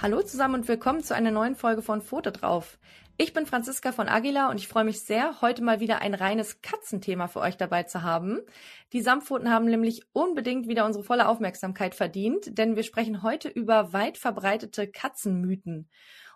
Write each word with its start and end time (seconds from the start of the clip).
Hallo 0.00 0.22
zusammen 0.22 0.54
und 0.54 0.68
willkommen 0.68 1.02
zu 1.02 1.12
einer 1.12 1.32
neuen 1.32 1.56
Folge 1.56 1.82
von 1.82 2.02
Foto 2.02 2.30
drauf. 2.30 2.78
Ich 3.16 3.32
bin 3.32 3.46
Franziska 3.46 3.90
von 3.90 4.08
Aguila 4.08 4.48
und 4.48 4.58
ich 4.58 4.68
freue 4.68 4.84
mich 4.84 5.00
sehr, 5.00 5.40
heute 5.40 5.60
mal 5.60 5.80
wieder 5.80 6.02
ein 6.02 6.14
reines 6.14 6.62
Katzenthema 6.62 7.26
für 7.26 7.40
euch 7.40 7.56
dabei 7.56 7.82
zu 7.82 8.04
haben. 8.04 8.38
Die 8.92 9.02
Samtpfoten 9.02 9.50
haben 9.50 9.64
nämlich 9.64 10.02
unbedingt 10.12 10.68
wieder 10.68 10.86
unsere 10.86 11.02
volle 11.02 11.26
Aufmerksamkeit 11.26 11.96
verdient, 11.96 12.56
denn 12.56 12.76
wir 12.76 12.84
sprechen 12.84 13.24
heute 13.24 13.48
über 13.48 13.92
weit 13.92 14.18
verbreitete 14.18 14.86
Katzenmythen. 14.86 15.88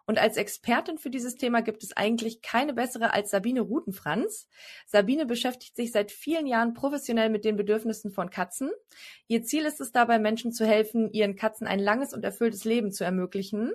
Und 0.06 0.18
als 0.18 0.36
Expertin 0.36 0.98
für 0.98 1.10
dieses 1.10 1.36
Thema 1.36 1.62
gibt 1.62 1.82
es 1.84 1.96
eigentlich 1.96 2.42
keine 2.42 2.74
bessere 2.74 3.12
als 3.12 3.30
Sabine 3.30 3.60
Rutenfranz. 3.60 4.48
Sabine 4.86 5.26
beschäftigt 5.26 5.76
sich 5.76 5.92
seit 5.92 6.10
vielen 6.10 6.46
Jahren 6.46 6.74
professionell 6.74 7.30
mit 7.30 7.44
den 7.44 7.56
Bedürfnissen 7.56 8.10
von 8.10 8.30
Katzen. 8.30 8.70
Ihr 9.28 9.44
Ziel 9.44 9.64
ist 9.64 9.80
es 9.80 9.92
dabei, 9.92 10.18
Menschen 10.18 10.52
zu 10.52 10.66
helfen, 10.66 11.10
ihren 11.12 11.36
Katzen 11.36 11.66
ein 11.66 11.78
langes 11.78 12.12
und 12.12 12.24
erfülltes 12.24 12.64
Leben 12.64 12.90
zu 12.90 13.04
ermöglichen. 13.04 13.72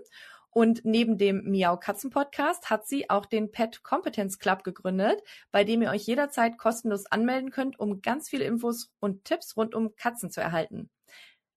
Und 0.50 0.86
neben 0.86 1.18
dem 1.18 1.44
Miau 1.50 1.78
Katzen 1.78 2.10
Podcast 2.10 2.70
hat 2.70 2.88
sie 2.88 3.10
auch 3.10 3.26
den 3.28 3.52
Pet 3.52 3.84
Competence 3.84 4.40
Club 4.40 4.64
gegründet, 4.64 5.22
bei 5.52 5.64
dem 5.64 5.82
ihr 5.82 5.92
euch 5.92 6.08
jederzeit 6.08 6.58
kostenlos 6.58 7.06
anmelden 7.06 7.52
könnt, 7.52 7.80
um 7.80 8.02
ganz 8.02 8.28
viele 8.28 8.46
Infos 8.46 8.92
und 9.00 9.24
Tipps 9.24 9.56
rund 9.56 9.76
um 9.76 9.96
Katzen 9.96 10.32
zu 10.32 10.42
erhalten. 10.42 10.90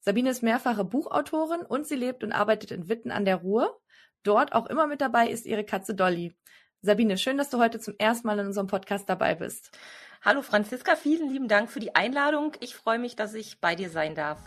Sabine 0.00 0.30
ist 0.30 0.42
mehrfache 0.42 0.84
Buchautorin 0.84 1.62
und 1.62 1.86
sie 1.86 1.96
lebt 1.96 2.24
und 2.24 2.32
arbeitet 2.32 2.70
in 2.70 2.88
Witten 2.88 3.10
an 3.10 3.24
der 3.24 3.36
Ruhr. 3.36 3.80
Dort 4.22 4.52
auch 4.52 4.66
immer 4.66 4.86
mit 4.86 5.00
dabei 5.00 5.28
ist 5.28 5.46
ihre 5.46 5.64
Katze 5.64 5.94
Dolly. 5.94 6.34
Sabine, 6.82 7.16
schön, 7.16 7.38
dass 7.38 7.48
du 7.48 7.58
heute 7.58 7.80
zum 7.80 7.94
ersten 7.96 8.26
Mal 8.26 8.38
in 8.38 8.46
unserem 8.46 8.66
Podcast 8.66 9.08
dabei 9.08 9.34
bist. 9.34 9.70
Hallo 10.22 10.42
Franziska, 10.42 10.94
vielen 10.96 11.30
lieben 11.30 11.48
Dank 11.48 11.70
für 11.70 11.80
die 11.80 11.94
Einladung. 11.94 12.52
Ich 12.60 12.74
freue 12.74 12.98
mich, 12.98 13.16
dass 13.16 13.32
ich 13.32 13.60
bei 13.60 13.74
dir 13.74 13.88
sein 13.88 14.14
darf. 14.14 14.38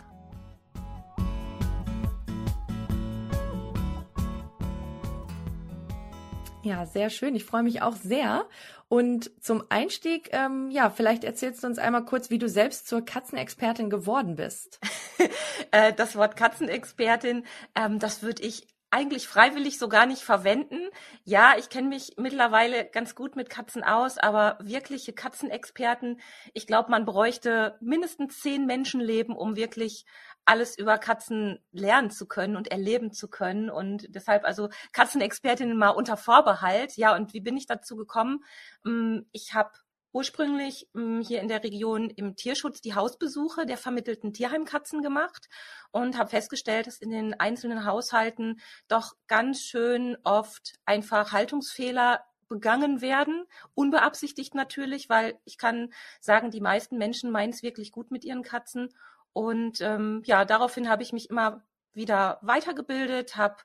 Ja, 6.62 6.86
sehr 6.86 7.10
schön. 7.10 7.34
Ich 7.34 7.44
freue 7.44 7.62
mich 7.62 7.82
auch 7.82 7.96
sehr. 7.96 8.46
Und 8.88 9.30
zum 9.42 9.64
Einstieg, 9.68 10.30
ähm, 10.32 10.70
ja, 10.70 10.88
vielleicht 10.88 11.24
erzählst 11.24 11.62
du 11.62 11.66
uns 11.66 11.78
einmal 11.78 12.04
kurz, 12.04 12.30
wie 12.30 12.38
du 12.38 12.48
selbst 12.48 12.86
zur 12.86 13.04
Katzenexpertin 13.04 13.90
geworden 13.90 14.36
bist. 14.36 14.78
Äh, 15.70 15.92
das 15.92 16.14
Wort 16.14 16.36
Katzenexpertin, 16.36 17.44
ähm, 17.74 17.98
das 17.98 18.22
würde 18.22 18.42
ich 18.42 18.73
eigentlich 18.94 19.26
freiwillig 19.26 19.76
so 19.80 19.88
gar 19.88 20.06
nicht 20.06 20.22
verwenden. 20.22 20.78
Ja, 21.24 21.54
ich 21.58 21.68
kenne 21.68 21.88
mich 21.88 22.12
mittlerweile 22.16 22.84
ganz 22.84 23.16
gut 23.16 23.34
mit 23.34 23.50
Katzen 23.50 23.82
aus, 23.82 24.18
aber 24.18 24.56
wirkliche 24.62 25.12
Katzenexperten, 25.12 26.20
ich 26.52 26.68
glaube, 26.68 26.92
man 26.92 27.04
bräuchte 27.04 27.76
mindestens 27.80 28.38
zehn 28.40 28.66
Menschenleben, 28.66 29.34
um 29.34 29.56
wirklich 29.56 30.06
alles 30.44 30.78
über 30.78 30.98
Katzen 30.98 31.58
lernen 31.72 32.10
zu 32.10 32.28
können 32.28 32.54
und 32.56 32.68
erleben 32.68 33.12
zu 33.12 33.28
können. 33.28 33.68
Und 33.68 34.14
deshalb 34.14 34.44
also 34.44 34.68
Katzenexpertinnen 34.92 35.76
mal 35.76 35.90
unter 35.90 36.16
Vorbehalt. 36.16 36.96
Ja, 36.96 37.16
und 37.16 37.32
wie 37.32 37.40
bin 37.40 37.56
ich 37.56 37.66
dazu 37.66 37.96
gekommen? 37.96 38.44
Hm, 38.84 39.26
ich 39.32 39.54
habe 39.54 39.72
ursprünglich 40.14 40.88
mh, 40.94 41.02
hm, 41.02 41.20
hier 41.20 41.42
in 41.42 41.48
der 41.48 41.62
Region 41.62 42.08
im 42.08 42.36
Tierschutz 42.36 42.80
die 42.80 42.94
Hausbesuche 42.94 43.66
der 43.66 43.76
vermittelten 43.76 44.32
Tierheimkatzen 44.32 45.02
gemacht 45.02 45.48
und 45.90 46.16
habe 46.16 46.30
festgestellt, 46.30 46.86
dass 46.86 46.98
in 46.98 47.10
den 47.10 47.34
einzelnen 47.34 47.84
Haushalten 47.84 48.60
doch 48.88 49.14
ganz 49.26 49.60
schön 49.60 50.16
oft 50.24 50.74
einfach 50.86 51.32
Haltungsfehler 51.32 52.24
begangen 52.48 53.00
werden, 53.00 53.46
unbeabsichtigt 53.74 54.54
natürlich, 54.54 55.08
weil 55.08 55.38
ich 55.44 55.58
kann 55.58 55.92
sagen, 56.20 56.50
die 56.50 56.60
meisten 56.60 56.96
Menschen 56.96 57.30
meinen 57.30 57.50
es 57.50 57.62
wirklich 57.62 57.90
gut 57.90 58.10
mit 58.10 58.24
ihren 58.24 58.42
Katzen. 58.42 58.94
Und 59.32 59.80
ähm, 59.80 60.22
ja, 60.24 60.44
daraufhin 60.44 60.88
habe 60.88 61.02
ich 61.02 61.12
mich 61.12 61.30
immer 61.30 61.64
wieder 61.92 62.38
weitergebildet, 62.42 63.36
habe 63.36 63.56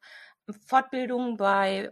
Fortbildungen 0.65 1.37
bei 1.37 1.91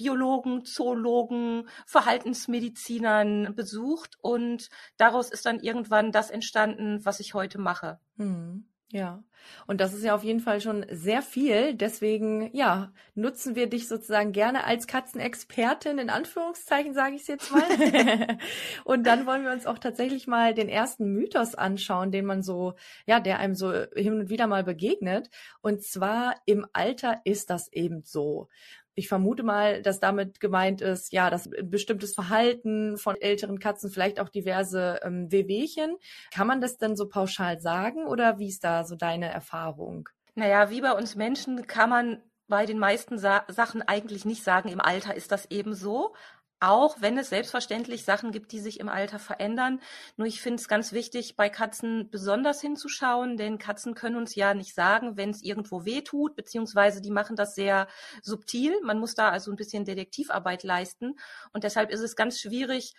Biologen, 0.00 0.64
Zoologen, 0.64 1.68
Verhaltensmedizinern 1.84 3.54
besucht 3.54 4.16
und 4.22 4.70
daraus 4.96 5.30
ist 5.30 5.44
dann 5.44 5.60
irgendwann 5.60 6.10
das 6.10 6.30
entstanden, 6.30 7.04
was 7.04 7.20
ich 7.20 7.34
heute 7.34 7.58
mache. 7.58 8.00
Hm. 8.16 8.64
Ja, 8.92 9.22
und 9.68 9.80
das 9.80 9.92
ist 9.94 10.02
ja 10.02 10.14
auf 10.14 10.24
jeden 10.24 10.40
Fall 10.40 10.60
schon 10.60 10.84
sehr 10.90 11.22
viel. 11.22 11.74
Deswegen, 11.74 12.50
ja, 12.56 12.92
nutzen 13.14 13.54
wir 13.54 13.68
dich 13.68 13.86
sozusagen 13.86 14.32
gerne 14.32 14.64
als 14.64 14.88
Katzenexpertin, 14.88 15.98
in 15.98 16.10
Anführungszeichen 16.10 16.92
sage 16.92 17.14
ich 17.14 17.22
es 17.22 17.28
jetzt 17.28 17.52
mal. 17.52 17.62
und 18.84 19.06
dann 19.06 19.26
wollen 19.26 19.44
wir 19.44 19.52
uns 19.52 19.66
auch 19.66 19.78
tatsächlich 19.78 20.26
mal 20.26 20.54
den 20.54 20.68
ersten 20.68 21.12
Mythos 21.12 21.54
anschauen, 21.54 22.10
den 22.10 22.24
man 22.24 22.42
so, 22.42 22.74
ja, 23.06 23.20
der 23.20 23.38
einem 23.38 23.54
so 23.54 23.72
hin 23.94 24.14
und 24.14 24.28
wieder 24.28 24.48
mal 24.48 24.64
begegnet. 24.64 25.30
Und 25.60 25.84
zwar 25.84 26.34
im 26.46 26.66
Alter 26.72 27.20
ist 27.24 27.50
das 27.50 27.72
eben 27.72 28.02
so. 28.02 28.48
Ich 28.94 29.08
vermute 29.08 29.42
mal, 29.42 29.82
dass 29.82 30.00
damit 30.00 30.40
gemeint 30.40 30.80
ist, 30.80 31.12
ja, 31.12 31.30
dass 31.30 31.48
bestimmtes 31.62 32.14
Verhalten 32.14 32.98
von 32.98 33.16
älteren 33.20 33.58
Katzen, 33.58 33.90
vielleicht 33.90 34.20
auch 34.20 34.28
diverse 34.28 35.00
ähm, 35.02 35.30
Wehwehchen. 35.30 35.96
Kann 36.32 36.46
man 36.46 36.60
das 36.60 36.78
denn 36.78 36.96
so 36.96 37.08
pauschal 37.08 37.60
sagen 37.60 38.06
oder 38.06 38.38
wie 38.38 38.48
ist 38.48 38.64
da 38.64 38.84
so 38.84 38.96
deine 38.96 39.30
Erfahrung? 39.30 40.08
Naja, 40.34 40.70
wie 40.70 40.80
bei 40.80 40.92
uns 40.92 41.16
Menschen 41.16 41.66
kann 41.66 41.90
man 41.90 42.22
bei 42.48 42.66
den 42.66 42.78
meisten 42.78 43.18
Sa 43.18 43.44
Sachen 43.48 43.80
eigentlich 43.82 44.24
nicht 44.24 44.42
sagen, 44.42 44.68
im 44.68 44.80
Alter 44.80 45.14
ist 45.14 45.32
das 45.32 45.50
eben 45.50 45.72
so 45.74 46.14
auch 46.60 47.00
wenn 47.00 47.18
es 47.18 47.30
selbstverständlich 47.30 48.04
Sachen 48.04 48.32
gibt, 48.32 48.52
die 48.52 48.60
sich 48.60 48.80
im 48.80 48.88
Alter 48.88 49.18
verändern. 49.18 49.80
Nur 50.16 50.26
ich 50.26 50.40
finde 50.40 50.60
es 50.60 50.68
ganz 50.68 50.92
wichtig, 50.92 51.36
bei 51.36 51.48
Katzen 51.48 52.10
besonders 52.10 52.60
hinzuschauen, 52.60 53.36
denn 53.36 53.58
Katzen 53.58 53.94
können 53.94 54.16
uns 54.16 54.34
ja 54.34 54.54
nicht 54.54 54.74
sagen, 54.74 55.16
wenn 55.16 55.30
es 55.30 55.42
irgendwo 55.42 55.84
weh 55.84 56.02
tut, 56.02 56.36
beziehungsweise 56.36 57.00
die 57.00 57.10
machen 57.10 57.34
das 57.36 57.54
sehr 57.54 57.88
subtil. 58.22 58.74
Man 58.82 58.98
muss 58.98 59.14
da 59.14 59.30
also 59.30 59.50
ein 59.50 59.56
bisschen 59.56 59.84
Detektivarbeit 59.84 60.62
leisten. 60.62 61.18
Und 61.52 61.64
deshalb 61.64 61.90
ist 61.90 62.00
es 62.00 62.14
ganz 62.14 62.38
schwierig, 62.38 62.94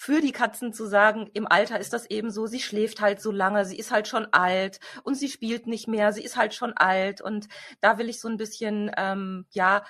für 0.00 0.22
die 0.22 0.32
Katzen 0.32 0.72
zu 0.72 0.86
sagen, 0.86 1.28
im 1.34 1.46
Alter 1.46 1.78
ist 1.78 1.92
das 1.92 2.06
eben 2.08 2.30
so, 2.30 2.46
sie 2.46 2.60
schläft 2.60 3.02
halt 3.02 3.20
so 3.20 3.30
lange, 3.30 3.66
sie 3.66 3.76
ist 3.76 3.90
halt 3.90 4.08
schon 4.08 4.26
alt 4.32 4.80
und 5.02 5.14
sie 5.14 5.28
spielt 5.28 5.66
nicht 5.66 5.88
mehr, 5.88 6.14
sie 6.14 6.24
ist 6.24 6.38
halt 6.38 6.54
schon 6.54 6.72
alt. 6.72 7.20
Und 7.20 7.48
da 7.82 7.98
will 7.98 8.08
ich 8.08 8.18
so 8.18 8.26
ein 8.28 8.38
bisschen, 8.38 8.90
ähm, 8.96 9.44
ja, 9.50 9.84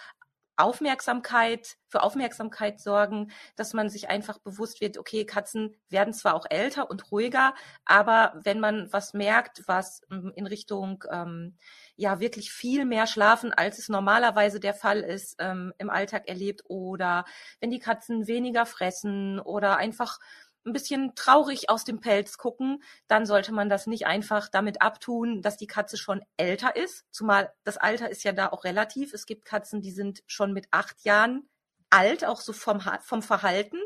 Aufmerksamkeit, 0.63 1.77
für 1.89 2.03
Aufmerksamkeit 2.03 2.81
sorgen, 2.81 3.31
dass 3.57 3.75
man 3.75 3.89
sich 3.89 4.09
einfach 4.09 4.39
bewusst 4.39 4.81
wird, 4.81 4.99
okay, 4.99 5.25
Katzen 5.25 5.77
werden 5.89 6.15
zwar 6.15 6.35
auch 6.35 6.47
älter 6.49 6.91
und 6.91 7.11
ruhiger, 7.11 7.55
aber 7.85 8.33
wenn 8.45 8.61
man 8.61 8.93
was 8.93 9.13
merkt, 9.13 9.63
was 9.67 10.03
ähm, 10.11 10.33
in 10.37 10.47
Richtung 10.47 11.05
ähm, 11.11 11.57
ja 11.97 12.21
wirklich 12.21 12.53
viel 12.53 12.85
mehr 12.85 13.07
schlafen, 13.07 13.53
als 13.53 13.79
es 13.79 13.89
normalerweise 13.89 14.61
der 14.61 14.75
Fall 14.75 15.01
ist, 15.01 15.37
ähm, 15.39 15.73
im 15.79 15.91
Alltag 15.91 16.29
erlebt 16.29 16.63
oder 16.69 17.25
wenn 17.61 17.71
die 17.71 17.81
Katzen 17.81 18.27
weniger 18.27 18.67
fressen 18.67 19.41
oder 19.41 19.77
einfach 19.77 20.19
ein 20.67 20.73
bisschen 20.73 21.15
traurig 21.15 21.71
aus 21.71 21.85
dem 21.85 22.01
Pelz 22.01 22.39
gucken, 22.39 22.83
dann 23.09 23.27
sollte 23.27 23.53
man 23.53 23.69
das 23.69 23.87
nicht 23.87 24.07
einfach 24.07 24.49
damit 24.49 24.83
abtun, 24.83 25.43
dass 25.43 25.57
die 25.57 25.67
Katze 25.67 25.97
schon 25.97 26.23
älter 26.37 26.77
ist. 26.77 27.05
Zumal 27.11 27.53
das 27.65 27.77
Alter 27.77 28.11
ist 28.11 28.25
ja 28.25 28.33
da 28.33 28.49
auch 28.49 28.65
relativ. 28.65 29.15
Es 29.15 29.27
gibt 29.27 29.45
Katzen, 29.45 29.81
die 29.81 29.93
sind 29.93 30.23
schon 30.27 30.53
mit 30.53 30.67
acht 30.71 31.03
Jahren 31.05 31.49
alt, 31.91 32.25
auch 32.25 32.41
so 32.41 32.53
vom, 32.53 32.81
vom 33.03 33.23
Verhalten. 33.23 33.79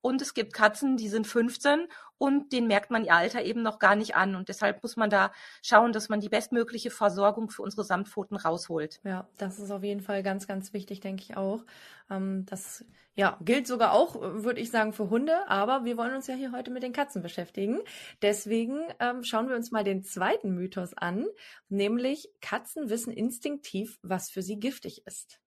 Und 0.00 0.22
es 0.22 0.34
gibt 0.34 0.52
Katzen, 0.52 0.96
die 0.96 1.08
sind 1.08 1.26
15 1.26 1.88
und 2.18 2.52
denen 2.52 2.66
merkt 2.66 2.90
man 2.90 3.04
ihr 3.04 3.14
Alter 3.14 3.42
eben 3.42 3.62
noch 3.62 3.78
gar 3.78 3.96
nicht 3.96 4.14
an. 4.14 4.36
Und 4.36 4.48
deshalb 4.48 4.82
muss 4.82 4.96
man 4.96 5.10
da 5.10 5.32
schauen, 5.62 5.92
dass 5.92 6.08
man 6.08 6.20
die 6.20 6.28
bestmögliche 6.28 6.90
Versorgung 6.90 7.50
für 7.50 7.62
unsere 7.62 7.84
Samtpfoten 7.84 8.36
rausholt. 8.36 9.00
Ja, 9.04 9.28
das 9.38 9.58
ist 9.58 9.70
auf 9.70 9.82
jeden 9.82 10.00
Fall 10.00 10.22
ganz, 10.22 10.46
ganz 10.46 10.72
wichtig, 10.72 11.00
denke 11.00 11.22
ich 11.22 11.36
auch. 11.36 11.64
Ähm, 12.10 12.46
das 12.46 12.84
ja, 13.14 13.38
gilt 13.40 13.66
sogar 13.66 13.92
auch, 13.92 14.20
würde 14.20 14.60
ich 14.60 14.70
sagen, 14.70 14.92
für 14.92 15.08
Hunde, 15.08 15.48
aber 15.48 15.84
wir 15.84 15.96
wollen 15.96 16.14
uns 16.14 16.26
ja 16.26 16.34
hier 16.34 16.52
heute 16.52 16.70
mit 16.70 16.82
den 16.82 16.92
Katzen 16.92 17.22
beschäftigen. 17.22 17.80
Deswegen 18.20 18.80
ähm, 19.00 19.24
schauen 19.24 19.48
wir 19.48 19.56
uns 19.56 19.70
mal 19.70 19.84
den 19.84 20.02
zweiten 20.02 20.54
Mythos 20.54 20.92
an, 20.94 21.26
nämlich 21.68 22.28
Katzen 22.42 22.90
wissen 22.90 23.12
instinktiv, 23.12 23.98
was 24.02 24.30
für 24.30 24.42
sie 24.42 24.58
giftig 24.60 25.06
ist. 25.06 25.40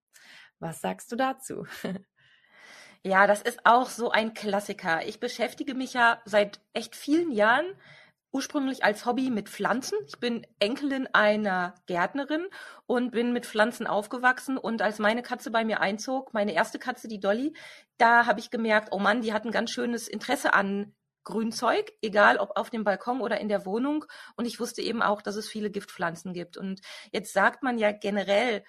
Was 0.60 0.82
sagst 0.82 1.12
du 1.12 1.16
dazu? 1.16 1.66
Ja, 3.02 3.28
das 3.28 3.42
ist 3.42 3.66
auch 3.66 3.88
so 3.88 4.12
ein 4.12 4.34
Klassiker. 4.34 5.08
Ich 5.08 5.22
beschäftige 5.22 5.74
mich 5.74 5.94
ja 5.94 6.22
seit 6.26 6.60
echt 6.74 6.98
vielen 6.98 7.32
Jahren 7.32 7.66
ursprünglich 8.32 8.84
als 8.84 9.06
Hobby 9.06 9.30
mit 9.30 9.48
Pflanzen. 9.48 9.98
Ich 10.06 10.20
bin 10.20 10.46
Enkelin 10.60 11.08
einer 11.14 11.76
Gärtnerin 11.88 12.46
und 12.88 13.12
bin 13.12 13.32
mit 13.32 13.46
Pflanzen 13.46 13.88
aufgewachsen. 13.88 14.58
Und 14.58 14.82
als 14.82 15.00
meine 15.00 15.24
Katze 15.24 15.50
bei 15.50 15.64
mir 15.64 15.80
einzog, 15.80 16.34
meine 16.34 16.54
erste 16.54 16.78
Katze, 16.78 17.08
die 17.08 17.22
Dolly, 17.22 17.54
da 17.98 18.26
habe 18.26 18.42
ich 18.42 18.52
gemerkt, 18.52 18.90
oh 18.92 19.00
Mann, 19.00 19.22
die 19.22 19.32
hat 19.32 19.46
ein 19.46 19.52
ganz 19.52 19.72
schönes 19.72 20.10
Interesse 20.10 20.54
an 20.54 20.94
Grünzeug, 21.24 21.94
egal 22.02 22.38
ob 22.38 22.58
auf 22.58 22.70
dem 22.70 22.84
Balkon 22.84 23.22
oder 23.22 23.40
in 23.40 23.50
der 23.50 23.66
Wohnung. 23.66 24.06
Und 24.36 24.46
ich 24.46 24.60
wusste 24.60 24.82
eben 24.82 25.02
auch, 25.02 25.22
dass 25.22 25.36
es 25.36 25.48
viele 25.48 25.70
Giftpflanzen 25.70 26.34
gibt. 26.34 26.58
Und 26.58 26.82
jetzt 27.12 27.34
sagt 27.34 27.64
man 27.64 27.78
ja 27.78 27.92
generell 27.92 28.64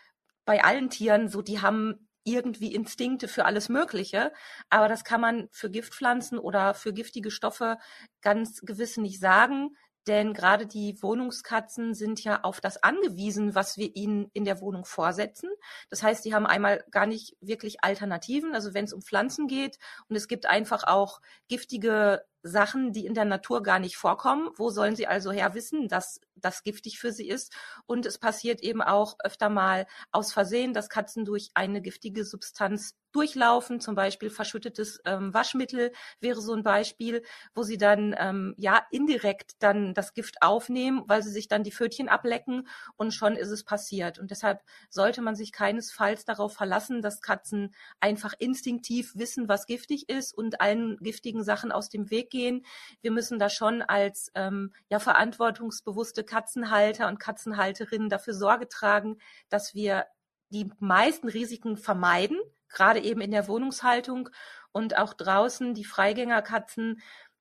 bei 0.50 0.64
allen 0.64 0.90
Tieren 0.90 1.28
so, 1.28 1.42
die 1.42 1.60
haben 1.60 2.08
irgendwie 2.24 2.74
Instinkte 2.74 3.28
für 3.28 3.44
alles 3.44 3.68
Mögliche, 3.68 4.32
aber 4.68 4.88
das 4.88 5.04
kann 5.04 5.20
man 5.20 5.46
für 5.52 5.70
Giftpflanzen 5.70 6.40
oder 6.40 6.74
für 6.74 6.92
giftige 6.92 7.30
Stoffe 7.30 7.78
ganz 8.20 8.60
gewiss 8.62 8.96
nicht 8.96 9.20
sagen. 9.20 9.76
Denn 10.08 10.32
gerade 10.32 10.66
die 10.66 11.00
Wohnungskatzen 11.02 11.94
sind 11.94 12.24
ja 12.24 12.40
auf 12.42 12.60
das 12.60 12.82
angewiesen, 12.82 13.54
was 13.54 13.76
wir 13.76 13.94
ihnen 13.94 14.28
in 14.32 14.44
der 14.44 14.60
Wohnung 14.60 14.84
vorsetzen. 14.84 15.50
Das 15.88 16.02
heißt, 16.02 16.24
die 16.24 16.34
haben 16.34 16.46
einmal 16.46 16.84
gar 16.90 17.06
nicht 17.06 17.36
wirklich 17.40 17.84
Alternativen. 17.84 18.52
Also 18.52 18.74
wenn 18.74 18.86
es 18.86 18.92
um 18.92 19.02
Pflanzen 19.02 19.46
geht 19.46 19.78
und 20.08 20.16
es 20.16 20.26
gibt 20.26 20.46
einfach 20.46 20.82
auch 20.82 21.20
giftige 21.46 22.24
Sachen, 22.42 22.92
die 22.92 23.06
in 23.06 23.14
der 23.14 23.26
Natur 23.26 23.62
gar 23.62 23.78
nicht 23.78 23.96
vorkommen. 23.96 24.48
Wo 24.56 24.70
sollen 24.70 24.96
sie 24.96 25.06
also 25.06 25.30
her 25.30 25.54
wissen, 25.54 25.86
dass 25.86 26.20
das 26.40 26.62
giftig 26.62 26.98
für 26.98 27.12
sie 27.12 27.28
ist? 27.28 27.52
Und 27.86 28.06
es 28.06 28.18
passiert 28.18 28.62
eben 28.62 28.82
auch 28.82 29.16
öfter 29.22 29.48
mal 29.48 29.86
aus 30.12 30.32
Versehen, 30.32 30.74
dass 30.74 30.88
Katzen 30.88 31.24
durch 31.24 31.50
eine 31.54 31.82
giftige 31.82 32.24
Substanz 32.24 32.96
durchlaufen, 33.12 33.80
zum 33.80 33.94
Beispiel 33.94 34.30
verschüttetes 34.30 35.00
ähm, 35.04 35.34
Waschmittel 35.34 35.92
wäre 36.20 36.40
so 36.40 36.54
ein 36.54 36.62
Beispiel, 36.62 37.22
wo 37.54 37.62
sie 37.62 37.76
dann 37.76 38.14
ähm, 38.18 38.54
ja 38.56 38.82
indirekt 38.90 39.52
dann 39.58 39.94
das 39.94 40.14
Gift 40.14 40.42
aufnehmen, 40.42 41.02
weil 41.06 41.22
sie 41.22 41.30
sich 41.30 41.48
dann 41.48 41.64
die 41.64 41.72
Pfötchen 41.72 42.08
ablecken 42.08 42.68
und 42.96 43.12
schon 43.12 43.36
ist 43.36 43.50
es 43.50 43.64
passiert. 43.64 44.18
Und 44.18 44.30
deshalb 44.30 44.62
sollte 44.88 45.22
man 45.22 45.34
sich 45.34 45.52
keinesfalls 45.52 46.24
darauf 46.24 46.54
verlassen, 46.54 47.02
dass 47.02 47.20
Katzen 47.20 47.74
einfach 47.98 48.34
instinktiv 48.38 49.12
wissen, 49.16 49.48
was 49.48 49.66
giftig 49.66 50.08
ist 50.08 50.32
und 50.32 50.60
allen 50.60 50.96
giftigen 50.98 51.42
Sachen 51.42 51.72
aus 51.72 51.88
dem 51.88 52.10
Weg 52.10 52.30
gehen. 52.30 52.64
Wir 53.00 53.10
müssen 53.10 53.38
da 53.38 53.48
schon 53.48 53.82
als 53.82 54.30
ähm, 54.34 54.72
ja 54.88 55.00
verantwortungsbewusste 55.00 56.24
Katzenhalter 56.30 57.08
und 57.08 57.18
Katzenhalterinnen 57.18 58.08
dafür 58.08 58.34
Sorge 58.34 58.68
tragen, 58.68 59.18
dass 59.48 59.74
wir 59.74 60.06
die 60.50 60.70
meisten 60.78 61.28
Risiken 61.28 61.76
vermeiden, 61.76 62.38
gerade 62.68 63.00
eben 63.00 63.20
in 63.20 63.32
der 63.32 63.48
Wohnungshaltung 63.48 64.30
und 64.72 64.96
auch 64.96 65.14
draußen 65.14 65.74
die 65.74 65.84
Freigängerkatzen. 65.84 67.00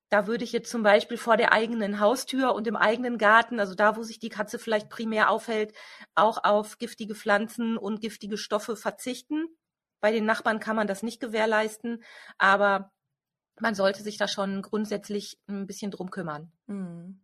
Da 0.09 0.25
würde 0.25 0.43
ich 0.43 0.51
jetzt 0.51 0.71
zum 0.71 0.81
Beispiel 0.81 1.17
vor 1.17 1.37
der 1.37 1.53
eigenen 1.53 1.99
Haustür 1.99 2.55
und 2.55 2.65
im 2.65 2.75
eigenen 2.75 3.19
Garten, 3.19 3.59
also 3.59 3.75
da, 3.75 3.95
wo 3.95 4.01
sich 4.01 4.19
die 4.19 4.29
Katze 4.29 4.57
vielleicht 4.57 4.89
primär 4.89 5.29
aufhält, 5.29 5.75
auch 6.15 6.43
auf 6.43 6.79
giftige 6.79 7.13
Pflanzen 7.13 7.77
und 7.77 8.01
giftige 8.01 8.37
Stoffe 8.37 8.75
verzichten. 8.75 9.45
Bei 10.01 10.11
den 10.11 10.25
Nachbarn 10.25 10.59
kann 10.59 10.75
man 10.75 10.87
das 10.87 11.03
nicht 11.03 11.19
gewährleisten, 11.19 12.03
aber 12.39 12.91
man 13.59 13.75
sollte 13.75 14.01
sich 14.01 14.17
da 14.17 14.27
schon 14.27 14.61
grundsätzlich 14.61 15.39
ein 15.47 15.67
bisschen 15.67 15.91
drum 15.91 16.09
kümmern. 16.09 16.51
Mhm. 16.67 17.21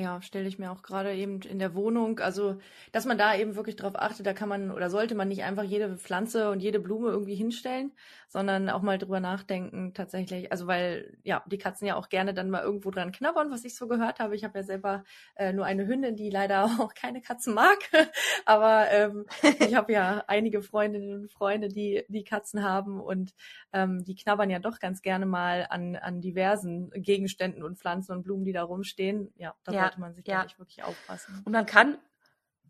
Ja, 0.00 0.22
stelle 0.22 0.46
ich 0.46 0.60
mir 0.60 0.70
auch 0.70 0.82
gerade 0.82 1.12
eben 1.12 1.40
in 1.42 1.58
der 1.58 1.74
Wohnung, 1.74 2.20
also 2.20 2.58
dass 2.92 3.04
man 3.04 3.18
da 3.18 3.34
eben 3.34 3.56
wirklich 3.56 3.74
drauf 3.74 3.94
achtet, 3.96 4.26
da 4.26 4.32
kann 4.32 4.48
man 4.48 4.70
oder 4.70 4.90
sollte 4.90 5.16
man 5.16 5.26
nicht 5.26 5.42
einfach 5.42 5.64
jede 5.64 5.96
Pflanze 5.96 6.50
und 6.52 6.60
jede 6.60 6.78
Blume 6.78 7.08
irgendwie 7.08 7.34
hinstellen, 7.34 7.90
sondern 8.28 8.70
auch 8.70 8.82
mal 8.82 8.98
drüber 8.98 9.18
nachdenken 9.18 9.94
tatsächlich. 9.94 10.52
Also 10.52 10.68
weil 10.68 11.16
ja 11.24 11.42
die 11.46 11.58
Katzen 11.58 11.88
ja 11.88 11.96
auch 11.96 12.10
gerne 12.10 12.32
dann 12.32 12.48
mal 12.48 12.62
irgendwo 12.62 12.92
dran 12.92 13.10
knabbern, 13.10 13.50
was 13.50 13.64
ich 13.64 13.74
so 13.74 13.88
gehört 13.88 14.20
habe. 14.20 14.36
Ich 14.36 14.44
habe 14.44 14.58
ja 14.60 14.64
selber 14.64 15.02
äh, 15.34 15.52
nur 15.52 15.64
eine 15.64 15.86
Hündin, 15.88 16.14
die 16.14 16.30
leider 16.30 16.64
auch 16.80 16.94
keine 16.94 17.20
Katzen 17.20 17.54
mag, 17.54 17.78
aber 18.44 18.88
ähm, 18.92 19.26
ich 19.58 19.74
habe 19.74 19.92
ja 19.92 20.22
einige 20.28 20.62
Freundinnen 20.62 21.22
und 21.22 21.32
Freunde, 21.32 21.68
die 21.70 22.04
die 22.08 22.22
Katzen 22.22 22.62
haben 22.62 23.00
und 23.00 23.34
ähm, 23.72 24.04
die 24.04 24.14
knabbern 24.14 24.48
ja 24.50 24.60
doch 24.60 24.78
ganz 24.78 25.02
gerne 25.02 25.26
mal 25.26 25.66
an 25.70 25.96
an 25.96 26.20
diversen 26.20 26.90
Gegenständen 26.92 27.64
und 27.64 27.78
Pflanzen 27.78 28.12
und 28.12 28.22
Blumen, 28.22 28.44
die 28.44 28.52
da 28.52 28.62
rumstehen. 28.62 29.32
Ja, 29.38 29.54
da 29.64 29.72
ja, 29.72 29.87
sollte 29.88 30.00
man 30.00 30.14
sich 30.14 30.26
ja. 30.26 30.46
wirklich 30.58 30.82
aufpassen. 30.82 31.42
Und 31.44 31.52
man 31.52 31.66
kann 31.66 31.98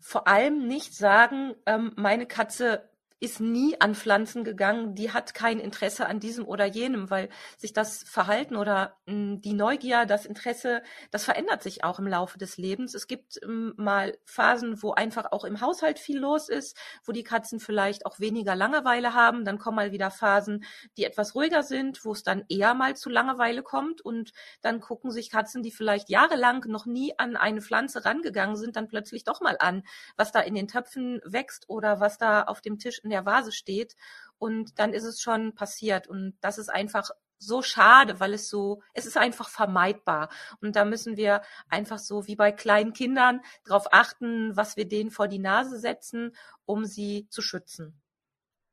vor 0.01 0.29
allem 0.29 0.67
nicht 0.67 0.95
sagen, 0.95 1.55
ähm, 1.67 1.93
meine 1.97 2.27
Katze 2.27 2.89
ist 3.21 3.41
nie 3.41 3.81
an 3.81 3.95
Pflanzen 3.95 4.45
gegangen, 4.45 4.95
die 4.95 5.13
hat 5.13 5.35
kein 5.35 5.59
Interesse 5.59 6.07
an 6.07 6.21
diesem 6.21 6.47
oder 6.47 6.67
jenem, 6.67 7.11
weil 7.11 7.29
sich 7.57 7.73
das 7.73 8.05
Verhalten 8.05 8.55
oder 8.55 8.97
hm, 9.07 9.41
die 9.41 9.55
Neugier, 9.55 10.07
das 10.07 10.25
Interesse, 10.25 10.83
das 11.11 11.25
verändert 11.25 11.63
sich 11.63 11.83
auch 11.83 11.99
im 11.99 12.07
Laufe 12.07 12.39
des 12.39 12.59
Lebens. 12.59 12.95
Es 12.95 13.09
gibt 13.09 13.41
ähm, 13.43 13.75
mal 13.77 14.17
Phasen, 14.25 14.83
wo 14.83 14.93
einfach 14.93 15.33
auch 15.33 15.45
im 15.45 15.61
Haushalt 15.61 15.99
viel 15.99 16.19
los 16.19 16.49
ist, 16.49 16.77
wo 17.05 17.13
die 17.13 17.25
Katzen 17.25 17.59
vielleicht 17.59 18.07
auch 18.07 18.21
weniger 18.21 18.55
Langeweile 18.55 19.15
haben. 19.15 19.45
Dann 19.45 19.59
kommen 19.59 19.77
mal 19.77 19.91
wieder 19.91 20.13
Phasen, 20.13 20.65
die 20.97 21.05
etwas 21.05 21.35
ruhiger 21.35 21.65
sind, 21.65 22.05
wo 22.05 22.13
es 22.13 22.23
dann 22.23 22.45
eher 22.49 22.75
mal 22.75 22.95
zu 22.95 23.11
Langeweile 23.11 23.63
kommt 23.63 24.01
und 24.01 24.33
dann 24.63 24.81
gucken 24.81 25.11
sich 25.11 25.31
Katzen, 25.31 25.63
die 25.65 25.73
vielleicht 25.73 26.09
jahrelang 26.09 26.65
noch 26.69 26.87
nie 26.87 27.15
an 27.19 27.37
eine 27.37 27.63
Pflanze 27.63 28.05
rangegangen 28.05 28.57
sind, 28.57 28.77
dann 28.77 28.87
plötzlich 28.87 29.25
doch 29.25 29.41
mal 29.41 29.57
an, 29.59 29.83
was 30.17 30.31
da 30.31 30.41
in 30.41 30.55
den 30.55 30.69
Töpfen 30.69 31.21
wächst 31.25 31.69
oder 31.69 31.99
was 31.99 32.19
da 32.19 32.43
auf 32.43 32.61
dem 32.61 32.79
Tisch 32.79 33.01
in 33.09 33.11
der 33.11 33.27
Vase 33.27 33.53
steht 33.53 33.97
und 34.39 34.79
dann 34.79 34.93
ist 34.93 35.05
es 35.05 35.21
schon 35.21 35.55
passiert 35.55 36.07
und 36.07 36.35
das 36.41 36.59
ist 36.59 36.69
einfach 36.69 37.11
so 37.39 37.63
schade, 37.63 38.21
weil 38.21 38.35
es 38.35 38.49
so, 38.49 38.83
es 38.95 39.07
ist 39.07 39.17
einfach 39.17 39.49
vermeidbar. 39.49 40.29
Und 40.61 40.77
da 40.77 40.85
müssen 40.85 41.17
wir 41.17 41.43
einfach 41.69 41.99
so 41.99 42.27
wie 42.27 42.37
bei 42.37 42.53
kleinen 42.53 42.93
Kindern 42.93 43.41
darauf 43.65 43.93
achten, 43.93 44.57
was 44.57 44.77
wir 44.77 44.89
denen 44.89 45.11
vor 45.11 45.29
die 45.29 45.39
Nase 45.39 45.79
setzen, 45.79 46.35
um 46.67 46.85
sie 46.85 47.29
zu 47.31 47.41
schützen. 47.41 48.01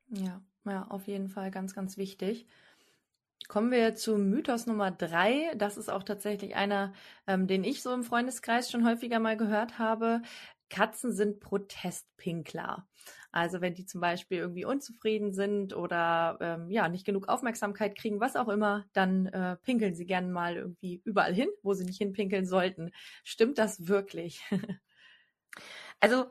Ja, 0.09 0.41
ja, 0.65 0.87
auf 0.89 1.07
jeden 1.07 1.29
Fall 1.29 1.51
ganz, 1.51 1.73
ganz 1.73 1.97
wichtig. 1.97 2.47
Kommen 3.47 3.69
wir 3.69 3.93
zu 3.93 4.17
Mythos 4.17 4.65
Nummer 4.65 4.89
drei. 4.89 5.53
Das 5.55 5.77
ist 5.77 5.89
auch 5.89 6.01
tatsächlich 6.01 6.55
einer, 6.55 6.93
ähm, 7.27 7.45
den 7.45 7.63
ich 7.63 7.83
so 7.83 7.93
im 7.93 8.03
Freundeskreis 8.03 8.71
schon 8.71 8.87
häufiger 8.87 9.19
mal 9.19 9.37
gehört 9.37 9.77
habe. 9.77 10.23
Katzen 10.69 11.13
sind 11.13 11.39
Protestpinkler. 11.39 12.87
Also 13.31 13.59
wenn 13.59 13.73
die 13.73 13.85
zum 13.85 13.99
Beispiel 13.99 14.37
irgendwie 14.37 14.65
unzufrieden 14.65 15.33
sind 15.33 15.75
oder 15.75 16.37
ähm, 16.39 16.71
ja 16.71 16.87
nicht 16.87 17.05
genug 17.05 17.27
Aufmerksamkeit 17.27 17.97
kriegen, 17.97 18.19
was 18.19 18.35
auch 18.35 18.47
immer, 18.47 18.85
dann 18.93 19.27
äh, 19.27 19.57
pinkeln 19.57 19.93
sie 19.93 20.05
gerne 20.05 20.29
mal 20.29 20.55
irgendwie 20.55 21.01
überall 21.03 21.33
hin, 21.33 21.49
wo 21.61 21.73
sie 21.73 21.83
nicht 21.83 21.97
hinpinkeln 21.97 22.45
sollten. 22.45 22.91
Stimmt 23.23 23.57
das 23.57 23.87
wirklich? 23.87 24.41
also 25.99 26.27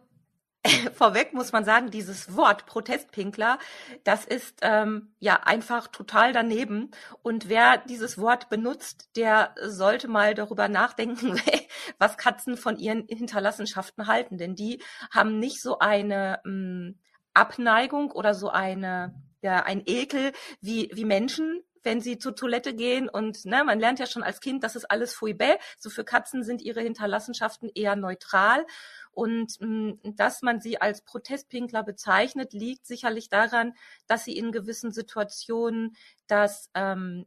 vorweg 0.95 1.35
muss 1.35 1.53
man 1.53 1.65
sagen, 1.65 1.91
dieses 1.91 2.37
Wort 2.37 2.67
Protestpinkler, 2.67 3.59
das 4.03 4.25
ist 4.25 4.59
ähm, 4.63 5.15
ja 5.19 5.41
einfach 5.45 5.89
total 5.89 6.33
daneben. 6.33 6.91
Und 7.23 7.49
wer 7.49 7.79
dieses 7.79 8.19
Wort 8.19 8.49
benutzt, 8.49 9.11
der 9.17 9.55
sollte 9.63 10.09
mal 10.09 10.35
darüber 10.35 10.69
nachdenken, 10.69 11.41
was 11.99 12.17
Katzen 12.17 12.57
von 12.57 12.79
ihren 12.79 13.07
Hinterlassenschaften 13.09 14.07
halten. 14.07 14.39
Denn 14.39 14.55
die 14.55 14.83
haben 15.11 15.39
nicht 15.39 15.61
so 15.61 15.79
eine 15.79 16.41
ähm, 16.47 16.99
Abneigung 17.35 18.11
oder 18.11 18.35
so 18.35 18.49
eine 18.49 19.15
ja, 19.43 19.63
ein 19.63 19.83
Ekel 19.85 20.33
wie, 20.63 20.91
wie 20.95 21.05
Menschen, 21.05 21.63
wenn 21.85 22.01
sie 22.01 22.19
zur 22.19 22.35
Toilette 22.35 22.75
gehen 22.75 23.09
und 23.09 23.45
ne, 23.45 23.63
man 23.65 23.79
lernt 23.79 24.01
ja 24.01 24.07
schon 24.07 24.23
als 24.23 24.41
Kind, 24.41 24.65
das 24.65 24.75
ist 24.75 24.91
alles 24.91 25.15
fouille 25.15 25.59
So 25.79 25.91
für 25.91 26.05
Katzen 26.05 26.43
sind 26.43 26.63
ihre 26.63 26.81
Hinterlassenschaften 26.81 27.71
eher 27.75 27.95
neutral 27.95 28.67
und 29.13 29.61
mh, 29.61 29.69
hm, 30.03 30.17
dass 30.17 30.43
man 30.43 30.61
sie 30.61 30.81
als 30.81 31.03
Protestpinkler 31.03 31.83
bezeichnet, 31.83 32.53
liegt 32.53 32.87
sicherlich 32.87 33.29
daran, 33.29 33.75
dass 34.07 34.25
sie 34.25 34.37
in 34.37 34.53
gewissen 34.53 34.93
Situationen 34.93 35.97
das 36.27 36.71
ähm, 36.75 37.27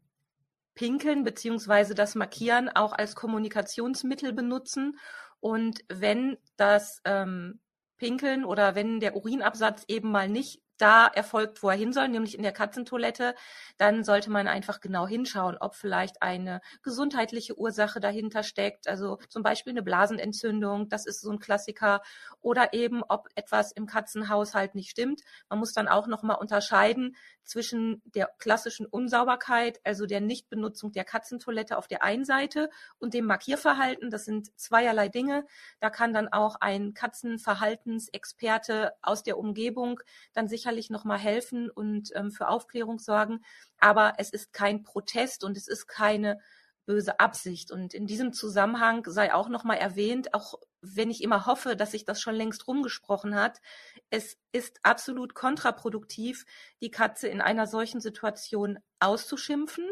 Pinkeln 0.76 1.24
beziehungsweise 1.24 1.96
das 1.96 2.16
Markieren 2.16 2.70
auch 2.70 2.94
als 2.94 3.16
Kommunikationsmittel 3.16 4.34
benutzen. 4.34 4.98
Und 5.40 5.80
wenn 5.90 6.38
das 6.56 7.02
ähm, 7.04 7.60
Pinkeln 7.98 8.46
oder 8.46 8.76
wenn 8.76 9.00
der 9.00 9.16
Urinabsatz 9.16 9.86
eben 9.88 10.12
mal 10.12 10.30
nicht 10.30 10.62
da 10.78 11.08
erfolgt, 11.08 11.64
wo 11.64 11.70
er 11.70 11.76
hin 11.76 11.94
soll, 11.94 12.08
nämlich 12.08 12.36
in 12.36 12.44
der 12.44 12.52
Katzentoilette, 12.52 13.36
dann 13.78 14.04
sollte 14.04 14.30
man 14.30 14.48
einfach 14.48 14.80
genau 14.80 15.08
hinschauen, 15.08 15.58
ob 15.60 15.76
vielleicht 15.76 16.22
eine 16.22 16.62
gesundheitliche 16.84 17.58
Ursache 17.58 18.00
dahinter 18.00 18.44
steckt, 18.44 18.88
also 18.88 19.18
zum 19.30 19.44
Beispiel 19.44 19.72
eine 19.72 19.84
Blasenentzündung, 19.84 20.90
das 20.90 21.06
ist 21.06 21.22
so 21.22 21.32
ein 21.32 21.40
Klassiker, 21.40 22.02
oder 22.42 22.74
eben 22.74 23.04
ob 23.04 23.28
etwas 23.36 23.72
im 23.72 23.86
Katzenhaushalt 23.86 24.76
nicht 24.76 24.90
stimmt. 24.90 25.22
Man 25.50 25.60
muss 25.60 25.74
dann 25.74 25.88
auch 25.88 26.08
nochmal 26.08 26.38
unterscheiden 26.38 27.16
zwischen 27.44 28.02
der 28.06 28.30
klassischen 28.40 28.86
Unsauberkeit, 28.86 29.80
also 29.84 30.06
der 30.06 30.22
Nichtbenutzung 30.22 30.92
der 30.92 31.06
Katzentoilette 31.06 31.78
auf 31.78 31.88
der 31.88 32.04
einen 32.04 32.26
Seite 32.26 32.70
und 33.00 33.14
dem 33.14 33.26
Markierverhalten. 33.26 34.10
Das 34.10 34.26
sind 34.26 34.48
zweierlei 34.60 35.08
Dinge. 35.08 35.46
Da 35.80 35.90
kann 35.90 36.14
dann 36.14 36.28
auch 36.28 36.58
ein 36.60 36.94
Katzenverhaltensexperte 36.94 38.94
aus 39.02 39.24
der 39.24 39.38
Umgebung 39.38 40.02
dann 40.34 40.48
sicher 40.48 40.67
sicherlich 40.68 40.90
noch 40.90 41.06
mal 41.06 41.18
helfen 41.18 41.70
und 41.70 42.12
ähm, 42.14 42.30
für 42.30 42.50
Aufklärung 42.50 43.00
sorgen. 43.00 43.40
Aber 43.80 44.16
es 44.18 44.32
ist 44.32 44.52
kein 44.52 44.84
Protest 44.84 45.46
und 45.46 45.56
es 45.56 45.70
ist 45.70 45.88
keine 45.88 46.40
böse 46.86 47.22
Absicht. 47.22 47.72
Und 47.72 47.94
in 47.94 48.06
diesem 48.06 48.34
Zusammenhang 48.34 49.06
sei 49.08 49.34
auch 49.34 49.48
noch 49.48 49.64
mal 49.64 49.76
erwähnt, 49.76 50.34
auch 50.34 50.56
wenn 50.82 51.10
ich 51.10 51.24
immer 51.24 51.46
hoffe, 51.46 51.78
dass 51.78 51.92
sich 51.92 52.04
das 52.04 52.20
schon 52.22 52.36
längst 52.36 52.68
rumgesprochen 52.68 53.36
hat, 53.36 53.62
es 54.10 54.38
ist 54.52 54.80
absolut 54.84 55.34
kontraproduktiv, 55.34 56.46
die 56.82 56.92
Katze 56.92 57.30
in 57.30 57.40
einer 57.40 57.66
solchen 57.66 58.02
Situation 58.02 58.78
auszuschimpfen. 59.00 59.86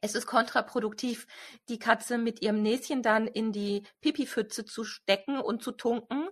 Es 0.00 0.14
ist 0.14 0.26
kontraproduktiv, 0.26 1.26
die 1.68 1.78
Katze 1.78 2.16
mit 2.16 2.40
ihrem 2.42 2.62
Näschen 2.62 3.02
dann 3.02 3.26
in 3.26 3.52
die 3.52 3.82
Pipipfütze 4.00 4.64
zu 4.64 4.84
stecken 4.84 5.38
und 5.40 5.62
zu 5.62 5.72
tunken 5.72 6.28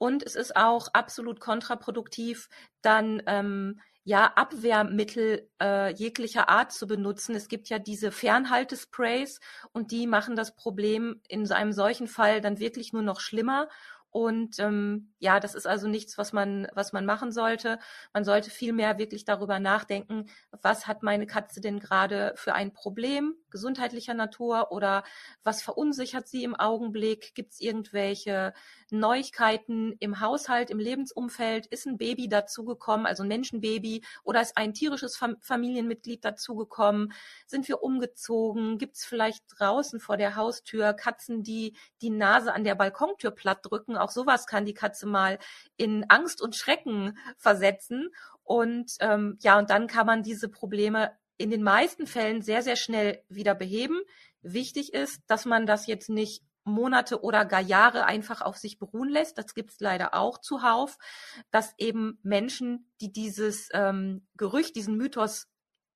und 0.00 0.22
es 0.22 0.34
ist 0.34 0.56
auch 0.56 0.88
absolut 0.94 1.40
kontraproduktiv, 1.40 2.48
dann 2.80 3.22
ähm, 3.26 3.80
ja, 4.02 4.32
Abwehrmittel 4.34 5.46
äh, 5.60 5.92
jeglicher 5.92 6.48
Art 6.48 6.72
zu 6.72 6.86
benutzen. 6.86 7.34
Es 7.34 7.48
gibt 7.48 7.68
ja 7.68 7.78
diese 7.78 8.10
Fernhaltesprays 8.10 9.40
und 9.72 9.90
die 9.90 10.06
machen 10.06 10.36
das 10.36 10.56
Problem 10.56 11.20
in 11.28 11.52
einem 11.52 11.74
solchen 11.74 12.08
Fall 12.08 12.40
dann 12.40 12.58
wirklich 12.58 12.94
nur 12.94 13.02
noch 13.02 13.20
schlimmer. 13.20 13.68
Und 14.10 14.58
ähm, 14.58 15.12
ja, 15.18 15.38
das 15.38 15.54
ist 15.54 15.66
also 15.66 15.86
nichts, 15.86 16.18
was 16.18 16.32
man, 16.32 16.66
was 16.74 16.92
man 16.92 17.06
machen 17.06 17.30
sollte. 17.30 17.78
Man 18.12 18.24
sollte 18.24 18.50
vielmehr 18.50 18.98
wirklich 18.98 19.24
darüber 19.24 19.60
nachdenken, 19.60 20.26
was 20.62 20.86
hat 20.86 21.02
meine 21.02 21.26
Katze 21.26 21.60
denn 21.60 21.78
gerade 21.78 22.32
für 22.36 22.54
ein 22.54 22.72
Problem 22.72 23.36
gesundheitlicher 23.50 24.14
Natur 24.14 24.72
oder 24.72 25.04
was 25.42 25.62
verunsichert 25.62 26.28
sie 26.28 26.44
im 26.44 26.54
Augenblick? 26.54 27.34
Gibt 27.34 27.52
es 27.52 27.60
irgendwelche 27.60 28.52
Neuigkeiten 28.90 29.94
im 30.00 30.20
Haushalt, 30.20 30.70
im 30.70 30.78
Lebensumfeld? 30.78 31.66
Ist 31.66 31.86
ein 31.86 31.98
Baby 31.98 32.28
dazugekommen, 32.28 33.06
also 33.06 33.22
ein 33.22 33.28
Menschenbaby, 33.28 34.02
oder 34.24 34.40
ist 34.40 34.56
ein 34.56 34.74
tierisches 34.74 35.16
Fam 35.16 35.36
Familienmitglied 35.40 36.24
dazugekommen? 36.24 37.12
Sind 37.46 37.68
wir 37.68 37.82
umgezogen? 37.82 38.78
Gibt 38.78 38.96
es 38.96 39.04
vielleicht 39.04 39.44
draußen 39.58 40.00
vor 40.00 40.16
der 40.16 40.36
Haustür 40.36 40.94
Katzen, 40.94 41.42
die 41.42 41.76
die 42.02 42.10
Nase 42.10 42.52
an 42.52 42.64
der 42.64 42.74
Balkontür 42.74 43.30
platt 43.30 43.60
drücken? 43.62 43.96
Auch 44.00 44.10
sowas 44.10 44.46
kann 44.46 44.64
die 44.64 44.74
Katze 44.74 45.06
mal 45.06 45.38
in 45.76 46.04
Angst 46.08 46.42
und 46.42 46.56
Schrecken 46.56 47.16
versetzen. 47.36 48.10
Und 48.42 48.92
ähm, 49.00 49.38
ja, 49.40 49.58
und 49.58 49.70
dann 49.70 49.86
kann 49.86 50.06
man 50.06 50.22
diese 50.22 50.48
Probleme 50.48 51.12
in 51.36 51.50
den 51.50 51.62
meisten 51.62 52.06
Fällen 52.06 52.42
sehr, 52.42 52.62
sehr 52.62 52.76
schnell 52.76 53.22
wieder 53.28 53.54
beheben. 53.54 54.00
Wichtig 54.42 54.92
ist, 54.92 55.22
dass 55.26 55.44
man 55.44 55.66
das 55.66 55.86
jetzt 55.86 56.08
nicht 56.10 56.42
Monate 56.64 57.22
oder 57.22 57.44
gar 57.44 57.60
Jahre 57.60 58.04
einfach 58.04 58.42
auf 58.42 58.56
sich 58.56 58.78
beruhen 58.78 59.08
lässt. 59.08 59.38
Das 59.38 59.54
gibt 59.54 59.70
es 59.70 59.80
leider 59.80 60.14
auch 60.14 60.38
zuhauf, 60.38 60.98
dass 61.50 61.74
eben 61.78 62.18
Menschen, 62.22 62.90
die 63.00 63.12
dieses 63.12 63.68
ähm, 63.72 64.26
Gerücht, 64.36 64.76
diesen 64.76 64.96
Mythos 64.96 65.48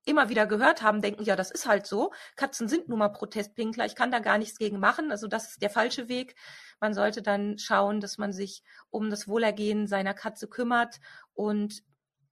immer 0.06 0.28
wieder 0.28 0.46
gehört 0.46 0.82
haben, 0.82 1.00
denken, 1.00 1.24
ja, 1.24 1.36
das 1.36 1.50
ist 1.50 1.66
halt 1.66 1.86
so. 1.86 2.12
Katzen 2.36 2.68
sind 2.68 2.88
nun 2.88 2.98
mal 2.98 3.08
Protestpinkler, 3.08 3.86
ich 3.86 3.94
kann 3.94 4.10
da 4.10 4.18
gar 4.18 4.38
nichts 4.38 4.58
gegen 4.58 4.78
machen. 4.78 5.10
Also 5.10 5.28
das 5.28 5.50
ist 5.50 5.62
der 5.62 5.70
falsche 5.70 6.08
Weg. 6.08 6.34
Man 6.80 6.94
sollte 6.94 7.22
dann 7.22 7.58
schauen, 7.58 8.00
dass 8.00 8.18
man 8.18 8.32
sich 8.32 8.62
um 8.90 9.10
das 9.10 9.28
Wohlergehen 9.28 9.86
seiner 9.86 10.14
Katze 10.14 10.48
kümmert 10.48 11.00
und 11.34 11.82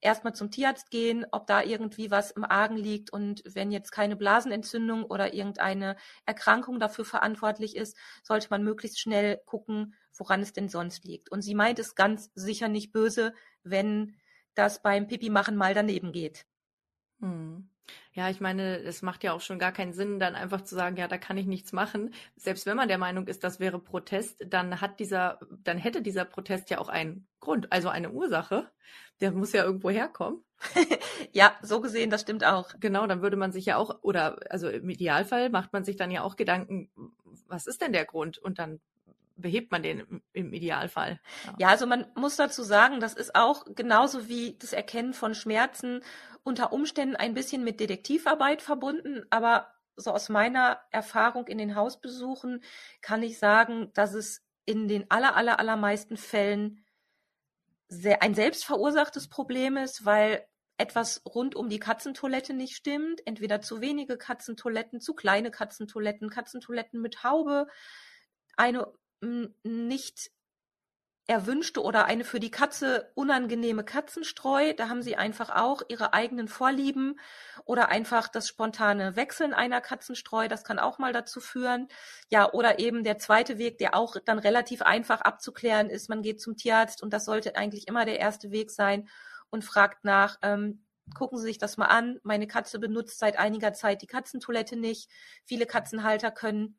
erstmal 0.03 0.35
zum 0.35 0.51
Tierarzt 0.51 0.91
gehen, 0.91 1.25
ob 1.31 1.47
da 1.47 1.63
irgendwie 1.63 2.11
was 2.11 2.33
im 2.33 2.45
Argen 2.45 2.77
liegt 2.77 3.13
und 3.13 3.43
wenn 3.47 3.71
jetzt 3.71 3.93
keine 3.93 4.17
Blasenentzündung 4.17 5.05
oder 5.05 5.33
irgendeine 5.33 5.97
Erkrankung 6.27 6.79
dafür 6.81 7.05
verantwortlich 7.05 7.77
ist, 7.77 7.97
sollte 8.23 8.49
man 8.51 8.65
möglichst 8.65 9.01
schnell 9.01 9.41
gucken, 9.47 9.95
woran 10.17 10.43
es 10.43 10.53
denn 10.53 10.69
sonst 10.69 11.05
liegt. 11.05 11.31
Und 11.31 11.43
sie 11.43 11.55
meint 11.55 11.79
es 11.79 11.95
ganz 11.95 12.31
sicher 12.35 12.69
nicht 12.69 12.93
böse, 12.93 13.33
wenn 13.63 14.17
das 14.55 14.83
beim 14.83 15.07
Pipi 15.07 15.31
machen 15.31 15.57
mal 15.57 15.73
daneben 15.73 16.13
geht. 16.13 16.45
Hm. 17.21 17.72
Ja, 18.15 18.29
ich 18.29 18.41
meine, 18.41 18.77
es 18.79 19.01
macht 19.01 19.25
ja 19.25 19.33
auch 19.33 19.41
schon 19.41 19.59
gar 19.59 19.73
keinen 19.73 19.95
Sinn, 19.95 20.19
dann 20.19 20.35
einfach 20.35 20.61
zu 20.61 20.75
sagen, 20.75 20.97
ja, 20.97 21.09
da 21.09 21.17
kann 21.17 21.39
ich 21.39 21.47
nichts 21.47 21.73
machen. 21.73 22.13
Selbst 22.37 22.67
wenn 22.67 22.77
man 22.77 22.89
der 22.89 22.99
Meinung 22.99 23.27
ist, 23.27 23.43
das 23.43 23.59
wäre 23.59 23.79
Protest, 23.79 24.45
dann 24.47 24.83
hat 24.83 25.01
dieser, 25.01 25.41
dann 25.65 25.79
hätte 25.79 26.03
dieser 26.03 26.27
Protest 26.27 26.69
ja 26.69 26.79
auch 26.79 26.91
einen 26.91 27.27
Grund, 27.41 27.73
also 27.73 27.89
eine 27.89 28.11
Ursache. 28.11 28.71
Der 29.23 29.33
muss 29.33 29.53
ja 29.53 29.65
irgendwo 29.65 29.89
herkommen. 29.89 30.45
ja, 31.33 31.57
so 31.63 31.81
gesehen, 31.81 32.11
das 32.11 32.21
stimmt 32.21 32.45
auch. 32.45 32.75
Genau, 32.81 33.07
dann 33.07 33.23
würde 33.23 33.37
man 33.37 33.51
sich 33.53 33.65
ja 33.65 33.77
auch, 33.79 34.03
oder 34.03 34.39
also 34.51 34.69
im 34.69 34.91
Idealfall 34.91 35.49
macht 35.49 35.73
man 35.73 35.85
sich 35.85 35.97
dann 35.97 36.11
ja 36.11 36.23
auch 36.23 36.37
Gedanken, 36.37 36.91
was 37.47 37.67
ist 37.67 37.81
denn 37.81 37.93
der 37.93 38.05
Grund? 38.05 38.37
Und 38.37 38.59
dann 38.59 38.81
behebt 39.37 39.73
man 39.73 39.83
den 39.83 40.23
im, 40.33 40.53
Idealfall. 40.53 41.21
Ja. 41.45 41.55
ja, 41.59 41.69
also 41.69 41.87
man 41.87 42.07
muss 42.15 42.37
dazu 42.37 42.63
sagen, 42.63 43.01
das 43.01 43.15
ist 43.15 43.35
auch 43.35 43.65
genauso 43.75 44.29
wie 44.29 44.57
das 44.59 44.73
Erkennen 44.73 45.15
von 45.15 45.35
Schmerzen 45.35 46.03
unter 46.43 46.73
Umständen 46.73 47.17
ein 47.17 47.35
bisschen 47.35 47.65
mit 47.65 47.81
Detektivarbeit 47.81 48.63
verbunden, 48.63 49.25
aber 49.31 49.73
so 49.97 50.11
aus 50.11 50.29
meiner 50.29 50.81
Erfahrung 50.91 51.47
in 51.47 51.59
den 51.59 51.75
Hausbesuchen 51.75 52.63
kann 53.01 53.23
ich 53.23 53.39
sagen, 53.39 53.91
dass 53.95 54.15
es 54.15 54.43
in 54.65 54.89
den 54.89 55.11
aller, 55.11 55.37
aller, 55.37 55.59
allermeisten 55.59 56.17
Fällen 56.17 56.85
sehr, 57.89 58.23
ein 58.23 58.35
selbstverursachtes 58.35 59.29
Problem 59.29 59.77
ist, 59.77 60.05
weil 60.05 60.47
etwas 60.79 61.23
rund 61.27 61.55
um 61.55 61.69
die 61.69 61.79
Katzentoilette 61.79 62.55
nicht 62.55 62.75
stimmt. 62.75 63.25
Entweder 63.27 63.61
zu 63.61 63.81
wenige 63.81 64.17
Katzentoiletten, 64.17 65.01
zu 65.01 65.15
kleine 65.15 65.51
Katzentoiletten, 65.51 66.31
Katzentoiletten 66.31 67.01
mit 67.01 67.23
Haube, 67.23 67.67
eine 68.57 68.93
nicht 69.63 70.31
erwünschte 71.29 71.83
oder 71.83 72.05
eine 72.07 72.25
für 72.25 72.41
die 72.41 72.51
Katze 72.51 73.11
unangenehme 73.15 73.85
Katzenstreu. 73.85 74.75
Da 74.75 74.89
haben 74.89 75.03
sie 75.03 75.17
einfach 75.17 75.51
auch 75.51 75.83
ihre 75.89 76.13
eigenen 76.13 76.49
Vorlieben 76.49 77.19
oder 77.65 77.89
einfach 77.91 78.29
das 78.29 78.49
spontane 78.49 79.15
Wechseln 79.15 79.55
einer 79.55 79.81
Katzenstreu. 79.81 80.49
Das 80.49 80.65
kann 80.65 80.79
auch 80.79 80.99
mal 80.99 81.13
dazu 81.13 81.41
führen. 81.41 81.89
Ja, 82.29 82.53
oder 82.53 82.81
eben 82.81 83.05
der 83.05 83.19
zweite 83.19 83.57
Weg, 83.59 83.79
der 83.79 83.95
auch 83.95 84.17
dann 84.25 84.39
relativ 84.39 84.83
einfach 84.83 85.21
abzuklären 85.21 85.91
ist. 85.91 86.09
Man 86.09 86.23
geht 86.23 86.41
zum 86.41 86.57
Tierarzt 86.57 87.03
und 87.03 87.13
das 87.13 87.25
sollte 87.25 87.57
eigentlich 87.57 87.87
immer 87.89 88.05
der 88.05 88.19
erste 88.19 88.51
Weg 88.51 88.71
sein 88.71 89.09
und 89.51 89.65
fragt 89.65 90.05
nach, 90.05 90.39
ähm, 90.43 90.85
gucken 91.15 91.39
Sie 91.39 91.45
sich 91.45 91.59
das 91.59 91.77
mal 91.77 91.87
an. 91.87 92.19
Meine 92.25 92.47
Katze 92.47 92.79
benutzt 92.79 93.19
seit 93.19 93.39
einiger 93.39 93.73
Zeit 93.73 94.03
die 94.03 94.07
Katzentoilette 94.07 94.77
nicht. 94.77 95.09
Viele 95.45 95.67
Katzenhalter 95.67 96.31
können 96.31 96.79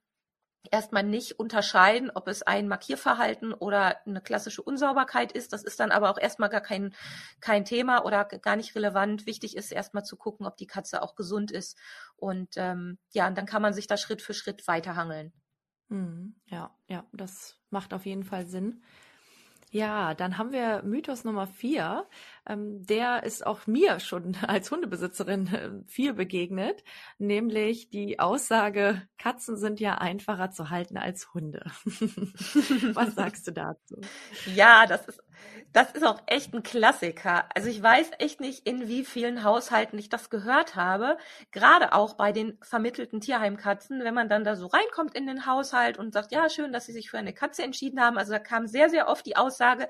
erstmal 0.72 1.03
nicht 1.03 1.39
unterscheiden, 1.39 2.12
ob 2.13 2.27
es 2.27 2.43
ein 2.43 2.67
Markierverhalten 2.67 3.53
oder 3.53 4.05
eine 4.05 4.22
klassische 4.22 4.62
Unsauberkeit 4.62 5.32
ist. 5.32 5.53
Das 5.53 5.63
ist 5.63 5.79
dann 5.79 5.91
aber 5.91 6.10
auch 6.10 6.17
erstmal 6.17 6.50
gar 6.50 6.62
kein, 6.62 6.93
kein 7.41 7.65
Thema 7.65 8.05
oder 8.05 8.25
gar 8.25 8.55
nicht 8.55 8.75
relevant. 8.75 9.25
Wichtig 9.25 9.55
ist 9.55 9.72
erstmal 9.72 10.05
zu 10.05 10.17
gucken, 10.17 10.46
ob 10.46 10.58
die 10.58 10.67
Katze 10.67 11.01
auch 11.01 11.15
gesund 11.15 11.51
ist. 11.51 11.77
Und 12.15 12.53
ähm, 12.58 12.98
ja, 13.12 13.27
und 13.27 13.38
dann 13.38 13.46
kann 13.46 13.62
man 13.62 13.74
sich 13.74 13.88
da 13.88 13.98
Schritt 13.98 14.22
für 14.22 14.34
Schritt 14.34 14.67
weiterhangeln. 14.67 15.34
Mhm. 15.89 16.36
Ja, 16.48 16.75
ja, 16.88 17.05
das 17.12 17.60
macht 17.70 17.93
auf 17.93 18.05
jeden 18.05 18.24
Fall 18.24 18.48
Sinn. 18.48 18.84
Ja, 19.73 20.13
dann 20.13 20.37
haben 20.37 20.51
wir 20.51 20.83
Mythos 20.83 21.23
Nummer 21.23 21.47
vier. 21.47 22.07
Ähm, 22.45 22.85
der 22.85 23.23
ist 23.23 23.43
auch 23.43 23.65
mir 23.65 23.99
schon 23.99 24.35
als 24.47 24.69
Hundebesitzerin 24.69 25.47
äh, 25.47 25.71
viel 25.87 26.13
begegnet, 26.13 26.83
nämlich 27.17 27.89
die 27.89 28.19
Aussage, 28.19 29.01
Katzen 29.17 29.57
sind 29.57 29.79
ja 29.79 29.95
einfacher 29.95 30.51
zu 30.51 30.69
halten 30.69 30.95
als 30.97 31.33
Hunde. 31.33 31.65
Was 32.93 33.15
sagst 33.15 33.47
du 33.47 33.51
dazu? 33.51 33.99
Ja, 34.53 34.85
das 34.85 35.07
ist, 35.07 35.23
das 35.73 35.91
ist 35.91 36.05
auch 36.05 36.21
echt 36.27 36.53
ein 36.53 36.62
Klassiker. 36.62 37.45
Also 37.55 37.67
ich 37.67 37.81
weiß 37.81 38.12
echt 38.19 38.39
nicht, 38.39 38.67
in 38.67 38.88
wie 38.88 39.03
vielen 39.03 39.43
Haushalten 39.43 39.97
ich 39.97 40.07
das 40.07 40.29
gehört 40.29 40.75
habe. 40.75 41.17
Gerade 41.51 41.93
auch 41.93 42.13
bei 42.13 42.31
den 42.31 42.59
vermittelten 42.62 43.21
Tierheimkatzen, 43.21 44.03
wenn 44.03 44.13
man 44.13 44.29
dann 44.29 44.43
da 44.43 44.55
so 44.55 44.67
reinkommt 44.67 45.15
in 45.15 45.25
den 45.25 45.47
Haushalt 45.47 45.97
und 45.97 46.13
sagt, 46.13 46.31
ja, 46.31 46.47
schön, 46.50 46.71
dass 46.71 46.85
Sie 46.85 46.93
sich 46.93 47.09
für 47.09 47.17
eine 47.17 47.33
Katze 47.33 47.63
entschieden 47.63 48.00
haben. 48.00 48.19
Also 48.19 48.31
da 48.31 48.39
kam 48.39 48.67
sehr, 48.67 48.89
sehr 48.89 49.07
oft 49.07 49.25
die 49.25 49.35
Aussage, 49.35 49.88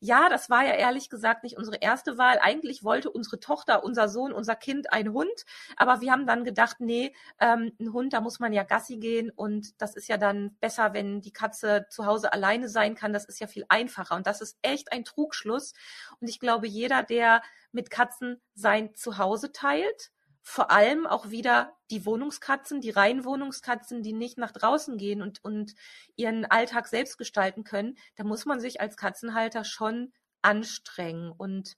ja, 0.00 0.28
das 0.28 0.50
war 0.50 0.64
ja 0.64 0.74
ehrlich 0.74 1.08
gesagt 1.08 1.44
nicht 1.44 1.56
unsere 1.56 1.78
erste 1.78 2.18
Wahl. 2.18 2.38
Eigentlich 2.40 2.84
wollte 2.84 3.10
unsere 3.10 3.40
Tochter, 3.40 3.84
unser 3.84 4.08
Sohn, 4.08 4.32
unser 4.32 4.54
Kind 4.54 4.92
einen 4.92 5.14
Hund. 5.14 5.46
Aber 5.76 6.02
wir 6.02 6.12
haben 6.12 6.26
dann 6.26 6.44
gedacht, 6.44 6.76
nee, 6.80 7.14
ähm, 7.40 7.72
ein 7.80 7.92
Hund, 7.94 8.12
da 8.12 8.20
muss 8.20 8.38
man 8.38 8.52
ja 8.52 8.64
Gassi 8.64 8.98
gehen 8.98 9.30
und 9.30 9.80
das 9.80 9.96
ist 9.96 10.08
ja 10.08 10.18
dann 10.18 10.56
besser, 10.60 10.92
wenn 10.92 11.22
die 11.22 11.32
Katze 11.32 11.86
zu 11.88 12.04
Hause 12.04 12.34
alleine 12.34 12.68
sein 12.68 12.94
kann. 12.94 13.14
Das 13.14 13.24
ist 13.24 13.40
ja 13.40 13.46
viel 13.46 13.64
einfacher. 13.70 14.14
Und 14.14 14.26
das 14.26 14.42
ist 14.42 14.58
echt 14.60 14.91
ein 14.92 15.04
Trug 15.04 15.22
Trugschluss. 15.32 15.72
Und 16.20 16.28
ich 16.28 16.40
glaube, 16.40 16.66
jeder, 16.66 17.02
der 17.02 17.42
mit 17.70 17.90
Katzen 17.90 18.40
sein 18.54 18.94
Zuhause 18.94 19.52
teilt, 19.52 20.10
vor 20.42 20.70
allem 20.72 21.06
auch 21.06 21.30
wieder 21.30 21.76
die 21.90 22.04
Wohnungskatzen, 22.04 22.80
die 22.80 22.90
reinen 22.90 23.24
Wohnungskatzen, 23.24 24.02
die 24.02 24.12
nicht 24.12 24.38
nach 24.38 24.50
draußen 24.50 24.96
gehen 24.98 25.22
und, 25.22 25.42
und 25.44 25.74
ihren 26.16 26.44
Alltag 26.44 26.88
selbst 26.88 27.16
gestalten 27.16 27.62
können, 27.62 27.96
da 28.16 28.24
muss 28.24 28.44
man 28.44 28.60
sich 28.60 28.80
als 28.80 28.96
Katzenhalter 28.96 29.64
schon 29.64 30.12
anstrengen. 30.42 31.30
Und 31.30 31.76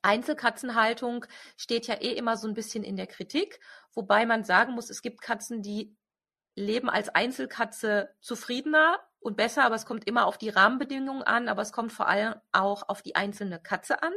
Einzelkatzenhaltung 0.00 1.26
steht 1.58 1.86
ja 1.86 1.96
eh 1.96 2.12
immer 2.12 2.38
so 2.38 2.48
ein 2.48 2.54
bisschen 2.54 2.82
in 2.82 2.96
der 2.96 3.06
Kritik, 3.06 3.60
wobei 3.92 4.24
man 4.24 4.44
sagen 4.44 4.72
muss, 4.72 4.88
es 4.88 5.02
gibt 5.02 5.20
Katzen, 5.20 5.60
die 5.60 5.94
leben 6.54 6.88
als 6.88 7.10
Einzelkatze 7.10 8.08
zufriedener 8.20 8.98
und 9.20 9.36
besser, 9.36 9.64
aber 9.64 9.74
es 9.74 9.86
kommt 9.86 10.06
immer 10.06 10.26
auf 10.26 10.38
die 10.38 10.50
Rahmenbedingungen 10.50 11.22
an, 11.22 11.48
aber 11.48 11.62
es 11.62 11.72
kommt 11.72 11.92
vor 11.92 12.08
allem 12.08 12.34
auch 12.52 12.88
auf 12.88 13.02
die 13.02 13.16
einzelne 13.16 13.60
Katze 13.60 14.02
an. 14.02 14.12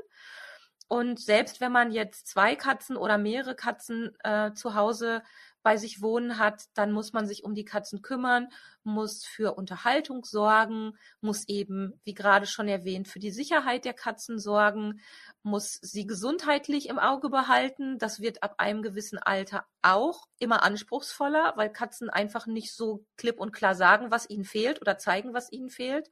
Und 0.87 1.19
selbst 1.19 1.61
wenn 1.61 1.71
man 1.71 1.91
jetzt 1.91 2.27
zwei 2.27 2.55
Katzen 2.55 2.97
oder 2.97 3.17
mehrere 3.17 3.55
Katzen 3.55 4.11
äh, 4.23 4.53
zu 4.53 4.73
Hause 4.73 5.21
bei 5.61 5.77
sich 5.77 6.01
wohnen 6.01 6.37
hat, 6.37 6.65
dann 6.73 6.91
muss 6.91 7.13
man 7.13 7.27
sich 7.27 7.43
um 7.43 7.53
die 7.53 7.65
Katzen 7.65 8.01
kümmern, 8.01 8.47
muss 8.83 9.25
für 9.25 9.55
Unterhaltung 9.55 10.23
sorgen, 10.23 10.97
muss 11.21 11.47
eben, 11.47 11.99
wie 12.03 12.13
gerade 12.13 12.45
schon 12.45 12.67
erwähnt, 12.67 13.07
für 13.07 13.19
die 13.19 13.31
Sicherheit 13.31 13.85
der 13.85 13.93
Katzen 13.93 14.39
sorgen, 14.39 15.01
muss 15.43 15.79
sie 15.81 16.07
gesundheitlich 16.07 16.87
im 16.89 16.99
Auge 16.99 17.29
behalten. 17.29 17.97
Das 17.97 18.19
wird 18.21 18.41
ab 18.41 18.55
einem 18.57 18.81
gewissen 18.81 19.19
Alter 19.19 19.65
auch 19.81 20.27
immer 20.39 20.63
anspruchsvoller, 20.63 21.53
weil 21.55 21.71
Katzen 21.71 22.09
einfach 22.09 22.47
nicht 22.47 22.73
so 22.73 23.05
klipp 23.17 23.39
und 23.39 23.51
klar 23.51 23.75
sagen, 23.75 24.11
was 24.11 24.29
ihnen 24.29 24.45
fehlt 24.45 24.81
oder 24.81 24.97
zeigen, 24.97 25.33
was 25.33 25.51
ihnen 25.51 25.69
fehlt. 25.69 26.09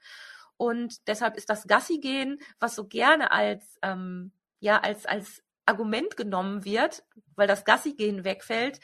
Und 0.57 1.07
deshalb 1.07 1.37
ist 1.37 1.49
das 1.49 1.67
Gassi 1.67 1.99
gehen, 1.99 2.39
was 2.59 2.75
so 2.75 2.87
gerne 2.87 3.31
als 3.31 3.77
ähm, 3.83 4.31
ja 4.59 4.79
als 4.79 5.05
als 5.05 5.43
Argument 5.67 6.17
genommen 6.17 6.65
wird, 6.65 7.03
weil 7.35 7.47
das 7.47 7.65
Gassi-Gehen 7.65 8.23
wegfällt, 8.23 8.79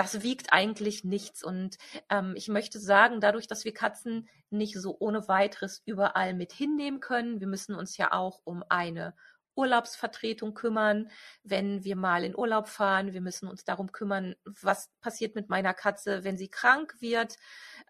das 0.00 0.22
wiegt 0.22 0.50
eigentlich 0.50 1.04
nichts. 1.04 1.44
Und 1.44 1.76
ähm, 2.08 2.32
ich 2.34 2.48
möchte 2.48 2.80
sagen, 2.80 3.20
dadurch, 3.20 3.46
dass 3.46 3.66
wir 3.66 3.74
Katzen 3.74 4.30
nicht 4.48 4.80
so 4.80 4.96
ohne 4.98 5.28
weiteres 5.28 5.82
überall 5.84 6.32
mit 6.32 6.52
hinnehmen 6.52 7.00
können, 7.00 7.38
wir 7.40 7.46
müssen 7.46 7.74
uns 7.74 7.98
ja 7.98 8.12
auch 8.12 8.40
um 8.44 8.64
eine 8.70 9.14
Urlaubsvertretung 9.56 10.54
kümmern, 10.54 11.10
wenn 11.42 11.84
wir 11.84 11.96
mal 11.96 12.24
in 12.24 12.34
Urlaub 12.34 12.68
fahren. 12.68 13.12
Wir 13.12 13.20
müssen 13.20 13.46
uns 13.46 13.62
darum 13.64 13.92
kümmern, 13.92 14.36
was 14.44 14.88
passiert 15.02 15.34
mit 15.34 15.50
meiner 15.50 15.74
Katze, 15.74 16.24
wenn 16.24 16.38
sie 16.38 16.48
krank 16.48 16.94
wird 17.00 17.36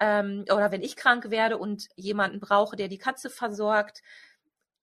ähm, 0.01 0.45
oder 0.51 0.73
wenn 0.73 0.83
ich 0.83 0.97
krank 0.97 1.31
werde 1.31 1.59
und 1.59 1.87
jemanden 1.95 2.41
brauche, 2.41 2.75
der 2.75 2.89
die 2.89 2.99
Katze 2.99 3.31
versorgt. 3.31 4.03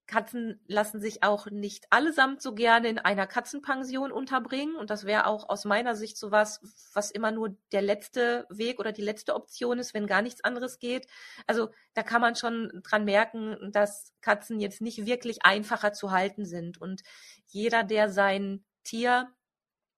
Katzen 0.08 0.58
lassen 0.66 1.00
sich 1.00 1.22
auch 1.22 1.46
nicht 1.50 1.86
allesamt 1.90 2.40
so 2.40 2.54
gerne 2.54 2.88
in 2.88 2.98
einer 2.98 3.26
Katzenpension 3.26 4.10
unterbringen. 4.10 4.74
Und 4.74 4.88
das 4.90 5.04
wäre 5.04 5.26
auch 5.26 5.48
aus 5.50 5.66
meiner 5.66 5.94
Sicht 5.94 6.16
so 6.16 6.32
was, 6.32 6.60
was 6.94 7.10
immer 7.10 7.30
nur 7.30 7.56
der 7.72 7.82
letzte 7.82 8.46
Weg 8.48 8.80
oder 8.80 8.90
die 8.90 9.02
letzte 9.02 9.34
Option 9.34 9.78
ist, 9.78 9.92
wenn 9.92 10.06
gar 10.06 10.22
nichts 10.22 10.42
anderes 10.42 10.78
geht. 10.78 11.06
Also 11.46 11.68
da 11.92 12.02
kann 12.02 12.22
man 12.22 12.34
schon 12.34 12.80
dran 12.82 13.04
merken, 13.04 13.70
dass 13.70 14.14
Katzen 14.22 14.58
jetzt 14.60 14.80
nicht 14.80 15.04
wirklich 15.04 15.44
einfacher 15.44 15.92
zu 15.92 16.10
halten 16.10 16.46
sind. 16.46 16.80
Und 16.80 17.02
jeder, 17.46 17.84
der 17.84 18.10
sein 18.10 18.64
Tier 18.84 19.28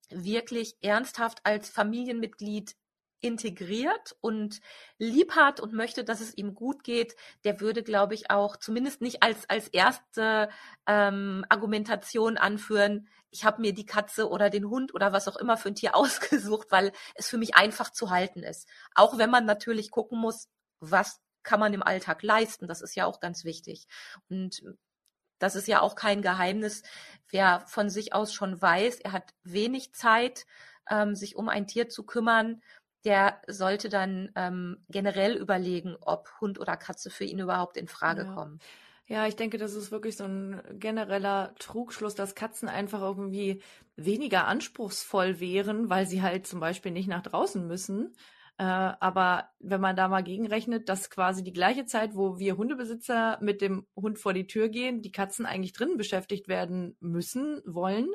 wirklich 0.09 0.75
ernsthaft 0.81 1.39
als 1.45 1.69
Familienmitglied 1.69 2.75
integriert 3.21 4.15
und 4.21 4.61
lieb 4.97 5.35
hat 5.35 5.59
und 5.59 5.73
möchte, 5.73 6.03
dass 6.03 6.21
es 6.21 6.35
ihm 6.35 6.53
gut 6.53 6.83
geht, 6.83 7.15
der 7.43 7.61
würde, 7.61 7.83
glaube 7.83 8.13
ich, 8.13 8.29
auch 8.29 8.57
zumindest 8.57 9.01
nicht 9.01 9.23
als, 9.23 9.49
als 9.49 9.67
erste 9.67 10.49
ähm, 10.87 11.45
Argumentation 11.49 12.37
anführen, 12.37 13.07
ich 13.31 13.45
habe 13.45 13.61
mir 13.61 13.73
die 13.73 13.85
Katze 13.85 14.29
oder 14.29 14.49
den 14.49 14.69
Hund 14.69 14.93
oder 14.93 15.13
was 15.13 15.27
auch 15.27 15.37
immer 15.37 15.57
für 15.57 15.69
ein 15.69 15.75
Tier 15.75 15.95
ausgesucht, 15.95 16.67
weil 16.69 16.91
es 17.15 17.29
für 17.29 17.37
mich 17.37 17.55
einfach 17.55 17.91
zu 17.91 18.09
halten 18.09 18.43
ist. 18.43 18.67
Auch 18.93 19.17
wenn 19.17 19.29
man 19.29 19.45
natürlich 19.45 19.89
gucken 19.89 20.19
muss, 20.19 20.49
was 20.79 21.19
kann 21.43 21.59
man 21.59 21.73
im 21.73 21.81
Alltag 21.81 22.21
leisten. 22.21 22.67
Das 22.67 22.81
ist 22.81 22.95
ja 22.95 23.05
auch 23.05 23.19
ganz 23.19 23.45
wichtig. 23.45 23.87
Und 24.29 24.61
das 25.39 25.55
ist 25.55 25.67
ja 25.67 25.81
auch 25.81 25.95
kein 25.95 26.21
Geheimnis. 26.21 26.83
Wer 27.29 27.61
von 27.61 27.89
sich 27.89 28.13
aus 28.13 28.33
schon 28.33 28.61
weiß, 28.61 28.99
er 28.99 29.11
hat 29.11 29.33
wenig 29.43 29.93
Zeit, 29.93 30.45
ähm, 30.89 31.15
sich 31.15 31.35
um 31.35 31.49
ein 31.49 31.67
Tier 31.67 31.89
zu 31.89 32.05
kümmern, 32.05 32.61
der 33.05 33.41
sollte 33.47 33.89
dann 33.89 34.31
ähm, 34.35 34.85
generell 34.89 35.35
überlegen, 35.37 35.95
ob 36.01 36.29
Hund 36.41 36.59
oder 36.59 36.77
Katze 36.77 37.09
für 37.09 37.25
ihn 37.25 37.39
überhaupt 37.39 37.77
in 37.77 37.87
Frage 37.87 38.25
Ja. 38.25 38.25
kommen. 38.25 38.59
Ja, 39.07 39.27
ich 39.27 39.35
denke, 39.35 39.57
das 39.57 39.75
ist 39.75 39.91
wirklich 39.91 40.17
so 40.17 40.25
ein 40.25 40.61
genereller 40.79 41.55
Trugschluss, 41.59 42.15
dass 42.15 42.35
Katzen 42.35 42.69
einfach 42.69 43.01
irgendwie 43.01 43.61
weniger 43.95 44.47
anspruchsvoll 44.47 45.39
wären, 45.39 45.89
weil 45.89 46.07
sie 46.07 46.21
halt 46.21 46.47
zum 46.47 46.59
Beispiel 46.61 46.91
nicht 46.91 47.07
nach 47.09 47.23
draußen 47.23 47.67
müssen. 47.67 48.13
Äh, 48.57 48.63
aber 48.65 49.49
wenn 49.59 49.81
man 49.81 49.95
da 49.95 50.07
mal 50.07 50.23
gegenrechnet, 50.23 50.89
dass 50.89 51.09
quasi 51.09 51.43
die 51.43 51.53
gleiche 51.53 51.85
Zeit, 51.85 52.15
wo 52.15 52.39
wir 52.39 52.57
Hundebesitzer 52.57 53.39
mit 53.41 53.61
dem 53.61 53.87
Hund 53.95 54.19
vor 54.19 54.33
die 54.33 54.47
Tür 54.47 54.69
gehen, 54.69 55.01
die 55.01 55.11
Katzen 55.11 55.45
eigentlich 55.45 55.73
drinnen 55.73 55.97
beschäftigt 55.97 56.47
werden 56.47 56.95
müssen, 56.99 57.61
wollen, 57.65 58.09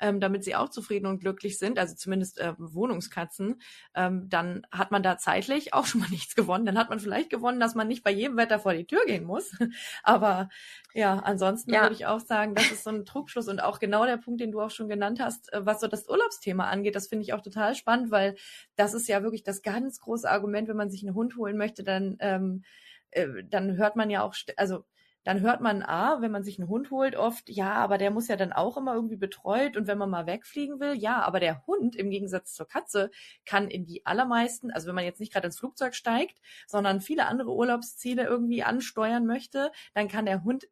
ähm, 0.00 0.20
damit 0.20 0.44
sie 0.44 0.56
auch 0.56 0.68
zufrieden 0.68 1.06
und 1.06 1.20
glücklich 1.20 1.58
sind, 1.58 1.78
also 1.78 1.94
zumindest 1.94 2.38
äh, 2.38 2.54
Wohnungskatzen, 2.58 3.60
ähm, 3.94 4.28
dann 4.28 4.66
hat 4.72 4.90
man 4.90 5.02
da 5.02 5.18
zeitlich 5.18 5.72
auch 5.74 5.86
schon 5.86 6.00
mal 6.00 6.10
nichts 6.10 6.34
gewonnen. 6.34 6.66
Dann 6.66 6.78
hat 6.78 6.90
man 6.90 7.00
vielleicht 7.00 7.30
gewonnen, 7.30 7.60
dass 7.60 7.74
man 7.74 7.88
nicht 7.88 8.02
bei 8.04 8.10
jedem 8.10 8.36
Wetter 8.36 8.58
vor 8.58 8.74
die 8.74 8.86
Tür 8.86 9.00
gehen 9.06 9.24
muss. 9.24 9.52
Aber 10.02 10.48
ja, 10.94 11.18
ansonsten 11.18 11.72
Ja. 11.72 11.80
würde 11.80 11.94
ich 11.94 12.06
auch 12.06 12.20
sagen, 12.20 12.54
das 12.54 12.70
ist 12.70 12.84
so 12.84 12.90
ein 12.90 13.04
Trugschluss 13.04 13.48
und 13.48 13.60
auch 13.62 13.78
genau 13.78 14.04
der 14.06 14.16
Punkt, 14.16 14.40
den 14.40 14.52
du 14.52 14.60
auch 14.60 14.70
schon 14.70 14.88
genannt 14.88 15.20
hast, 15.20 15.52
äh, 15.52 15.64
was 15.64 15.80
so 15.80 15.86
das 15.86 16.08
Urlaubsthema 16.08 16.64
angeht. 16.68 16.94
Das 16.96 17.08
finde 17.08 17.22
ich 17.24 17.32
auch 17.32 17.42
total 17.42 17.74
spannend, 17.74 18.10
weil 18.10 18.36
das 18.76 18.94
ist 18.94 19.08
ja 19.08 19.22
wirklich 19.22 19.42
das 19.42 19.62
ganz 19.62 20.00
große 20.00 20.28
Argument, 20.30 20.68
wenn 20.68 20.76
man 20.76 20.90
sich 20.90 21.02
einen 21.06 21.14
Hund 21.14 21.36
holen 21.36 21.56
möchte, 21.56 21.84
dann, 21.84 22.16
ähm, 22.20 22.62
äh, 23.10 23.26
dann 23.44 23.76
hört 23.76 23.96
man 23.96 24.10
ja 24.10 24.22
auch, 24.22 24.34
also 24.56 24.84
dann 25.24 25.40
hört 25.40 25.60
man, 25.60 25.82
ah, 25.82 26.20
wenn 26.20 26.30
man 26.30 26.42
sich 26.44 26.58
einen 26.58 26.68
Hund 26.68 26.90
holt, 26.90 27.16
oft, 27.16 27.48
ja, 27.48 27.74
aber 27.74 27.98
der 27.98 28.10
muss 28.10 28.28
ja 28.28 28.36
dann 28.36 28.52
auch 28.52 28.76
immer 28.76 28.94
irgendwie 28.94 29.16
betreut 29.16 29.76
und 29.76 29.86
wenn 29.86 29.98
man 29.98 30.10
mal 30.10 30.26
wegfliegen 30.26 30.80
will, 30.80 30.94
ja, 30.94 31.20
aber 31.22 31.40
der 31.40 31.66
Hund 31.66 31.96
im 31.96 32.10
Gegensatz 32.10 32.54
zur 32.54 32.66
Katze 32.66 33.10
kann 33.44 33.68
in 33.68 33.84
die 33.84 34.06
allermeisten, 34.06 34.70
also 34.70 34.88
wenn 34.88 34.94
man 34.94 35.04
jetzt 35.04 35.20
nicht 35.20 35.32
gerade 35.32 35.46
ins 35.46 35.58
Flugzeug 35.58 35.94
steigt, 35.94 36.38
sondern 36.66 37.00
viele 37.00 37.26
andere 37.26 37.52
Urlaubsziele 37.54 38.24
irgendwie 38.24 38.62
ansteuern 38.62 39.26
möchte, 39.26 39.70
dann 39.94 40.08
kann 40.08 40.26
der 40.26 40.44
Hund 40.44 40.68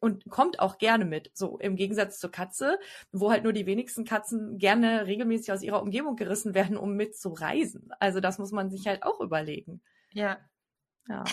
und 0.00 0.28
kommt 0.30 0.60
auch 0.60 0.78
gerne 0.78 1.04
mit, 1.04 1.30
so 1.34 1.58
im 1.58 1.76
Gegensatz 1.76 2.18
zur 2.18 2.30
Katze, 2.30 2.78
wo 3.12 3.30
halt 3.30 3.44
nur 3.44 3.52
die 3.52 3.66
wenigsten 3.66 4.04
Katzen 4.04 4.58
gerne 4.58 5.06
regelmäßig 5.06 5.52
aus 5.52 5.62
ihrer 5.62 5.82
Umgebung 5.82 6.16
gerissen 6.16 6.54
werden, 6.54 6.76
um 6.76 6.96
mit 6.96 7.16
zu 7.16 7.28
reisen. 7.28 7.90
Also 8.00 8.20
das 8.20 8.38
muss 8.38 8.50
man 8.50 8.70
sich 8.70 8.86
halt 8.86 9.02
auch 9.02 9.20
überlegen. 9.20 9.82
Ja. 10.12 10.38
Ja. 11.06 11.24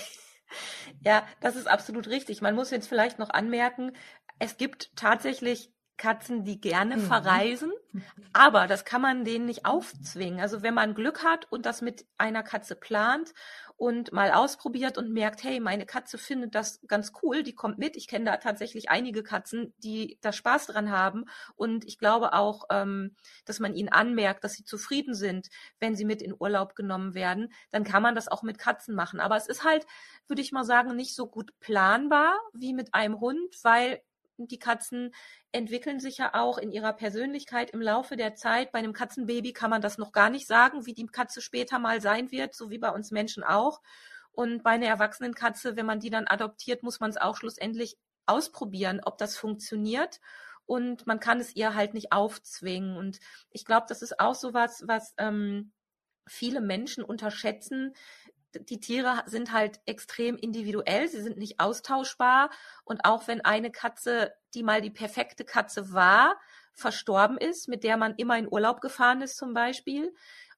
Ja, 1.03 1.25
das 1.39 1.55
ist 1.55 1.67
absolut 1.67 2.07
richtig. 2.07 2.41
Man 2.41 2.55
muss 2.55 2.71
jetzt 2.71 2.87
vielleicht 2.87 3.19
noch 3.19 3.29
anmerken, 3.29 3.91
es 4.39 4.57
gibt 4.57 4.95
tatsächlich 4.95 5.71
Katzen, 5.97 6.43
die 6.45 6.61
gerne 6.61 6.97
Mhm. 6.97 7.01
verreisen, 7.01 7.71
aber 8.33 8.67
das 8.67 8.85
kann 8.85 9.01
man 9.01 9.25
denen 9.25 9.45
nicht 9.45 9.65
aufzwingen. 9.65 10.39
Also 10.39 10.61
wenn 10.61 10.73
man 10.73 10.95
Glück 10.95 11.23
hat 11.23 11.51
und 11.51 11.65
das 11.65 11.81
mit 11.81 12.05
einer 12.17 12.43
Katze 12.43 12.75
plant 12.75 13.33
und 13.77 14.11
mal 14.11 14.31
ausprobiert 14.31 14.97
und 14.97 15.11
merkt, 15.11 15.43
hey, 15.43 15.59
meine 15.59 15.85
Katze 15.85 16.17
findet 16.17 16.55
das 16.55 16.81
ganz 16.87 17.11
cool, 17.21 17.43
die 17.43 17.53
kommt 17.53 17.77
mit. 17.77 17.95
Ich 17.95 18.07
kenne 18.07 18.25
da 18.25 18.37
tatsächlich 18.37 18.89
einige 18.89 19.23
Katzen, 19.23 19.73
die 19.77 20.17
da 20.21 20.31
Spaß 20.33 20.67
dran 20.67 20.91
haben 20.91 21.25
und 21.55 21.85
ich 21.85 21.99
glaube 21.99 22.33
auch, 22.33 22.65
ähm, 22.71 23.15
dass 23.45 23.59
man 23.59 23.75
ihnen 23.75 23.89
anmerkt, 23.89 24.43
dass 24.43 24.53
sie 24.53 24.63
zufrieden 24.65 25.13
sind, 25.13 25.47
wenn 25.79 25.95
sie 25.95 26.05
mit 26.05 26.21
in 26.21 26.35
Urlaub 26.37 26.75
genommen 26.75 27.13
werden, 27.13 27.53
dann 27.71 27.83
kann 27.83 28.01
man 28.03 28.15
das 28.15 28.27
auch 28.27 28.43
mit 28.43 28.57
Katzen 28.57 28.95
machen. 28.95 29.19
Aber 29.19 29.37
es 29.37 29.47
ist 29.47 29.63
halt, 29.63 29.85
würde 30.27 30.41
ich 30.41 30.51
mal 30.51 30.65
sagen, 30.65 30.95
nicht 30.95 31.15
so 31.15 31.27
gut 31.27 31.51
planbar 31.59 32.35
wie 32.53 32.73
mit 32.73 32.93
einem 32.93 33.19
Hund, 33.19 33.55
weil 33.63 34.01
die 34.37 34.59
Katzen 34.59 35.13
entwickeln 35.51 35.99
sich 35.99 36.17
ja 36.19 36.33
auch 36.33 36.57
in 36.57 36.71
ihrer 36.71 36.93
Persönlichkeit 36.93 37.71
im 37.71 37.81
Laufe 37.81 38.15
der 38.15 38.35
Zeit. 38.35 38.71
Bei 38.71 38.79
einem 38.79 38.93
Katzenbaby 38.93 39.53
kann 39.53 39.69
man 39.69 39.81
das 39.81 39.97
noch 39.97 40.11
gar 40.11 40.29
nicht 40.29 40.47
sagen, 40.47 40.85
wie 40.85 40.93
die 40.93 41.07
Katze 41.07 41.41
später 41.41 41.79
mal 41.79 42.01
sein 42.01 42.31
wird, 42.31 42.53
so 42.53 42.69
wie 42.69 42.77
bei 42.77 42.89
uns 42.89 43.11
Menschen 43.11 43.43
auch. 43.43 43.81
Und 44.31 44.63
bei 44.63 44.71
einer 44.71 44.85
erwachsenen 44.85 45.33
Katze, 45.33 45.75
wenn 45.75 45.87
man 45.87 45.99
die 45.99 46.11
dann 46.11 46.27
adoptiert, 46.27 46.83
muss 46.83 46.99
man 46.99 47.09
es 47.09 47.17
auch 47.17 47.37
schlussendlich 47.37 47.97
ausprobieren, 48.27 49.01
ob 49.03 49.17
das 49.17 49.35
funktioniert. 49.35 50.19
Und 50.67 51.07
man 51.07 51.19
kann 51.19 51.39
es 51.39 51.55
ihr 51.55 51.73
halt 51.73 51.93
nicht 51.93 52.11
aufzwingen. 52.11 52.97
Und 52.97 53.19
ich 53.49 53.65
glaube, 53.65 53.87
das 53.89 54.01
ist 54.01 54.19
auch 54.19 54.35
so 54.35 54.53
was, 54.53 54.83
was 54.85 55.13
ähm, 55.17 55.71
viele 56.27 56.61
Menschen 56.61 57.03
unterschätzen. 57.03 57.93
Die 58.55 58.79
Tiere 58.79 59.23
sind 59.25 59.51
halt 59.51 59.79
extrem 59.85 60.37
individuell, 60.37 61.07
sie 61.07 61.21
sind 61.21 61.37
nicht 61.37 61.59
austauschbar. 61.59 62.49
Und 62.83 63.05
auch 63.05 63.27
wenn 63.27 63.41
eine 63.41 63.71
Katze, 63.71 64.33
die 64.53 64.63
mal 64.63 64.81
die 64.81 64.89
perfekte 64.89 65.45
Katze 65.45 65.93
war, 65.93 66.37
verstorben 66.73 67.37
ist, 67.37 67.67
mit 67.67 67.83
der 67.83 67.97
man 67.97 68.15
immer 68.15 68.37
in 68.37 68.51
Urlaub 68.51 68.81
gefahren 68.81 69.21
ist 69.21 69.37
zum 69.37 69.53
Beispiel, 69.53 70.13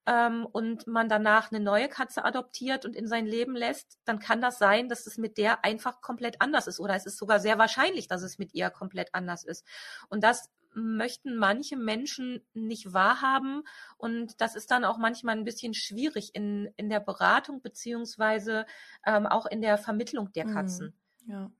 ähm, 0.10 0.47
und 0.52 0.88
man 0.88 1.08
danach 1.08 1.52
eine 1.52 1.63
neue 1.63 1.88
Katze 1.88 2.25
adoptiert 2.25 2.84
und 2.84 2.95
in 2.95 3.08
sein 3.08 3.28
Leben 3.28 3.56
lässt, 3.56 3.99
dann 4.06 4.19
kann 4.19 4.41
das 4.41 4.58
sein, 4.58 4.89
dass 4.89 5.06
es 5.06 5.17
mit 5.17 5.38
der 5.38 5.63
einfach 5.63 6.02
komplett 6.02 6.41
anders 6.41 6.65
ist. 6.65 6.80
Oder 6.80 6.95
es 6.95 7.06
ist 7.06 7.17
sogar 7.17 7.39
sehr 7.39 7.60
wahrscheinlich, 7.60 8.08
dass 8.08 8.23
es 8.23 8.39
mit 8.39 8.56
ihr 8.56 8.71
komplett 8.71 9.13
anders 9.13 9.43
ist. 9.43 9.65
Und 10.10 10.23
das 10.23 10.49
möchten 10.74 11.36
manche 11.36 11.76
Menschen 11.78 12.46
nicht 12.54 12.94
wahrhaben. 12.94 13.64
Und 13.98 14.40
das 14.42 14.56
ist 14.56 14.72
dann 14.72 14.86
auch 14.86 14.98
manchmal 14.98 15.38
ein 15.38 15.44
bisschen 15.46 15.74
schwierig 15.74 16.36
in, 16.36 16.70
in 16.78 16.90
der 16.90 17.00
Beratung 17.00 17.62
beziehungsweise 17.62 18.66
ähm, 19.06 19.26
auch 19.26 19.46
in 19.46 19.62
der 19.62 19.78
Vermittlung 19.78 20.32
der 20.34 20.46
Mhm. 20.46 20.54
Katzen. 20.54 20.94
Ja. 21.28 21.52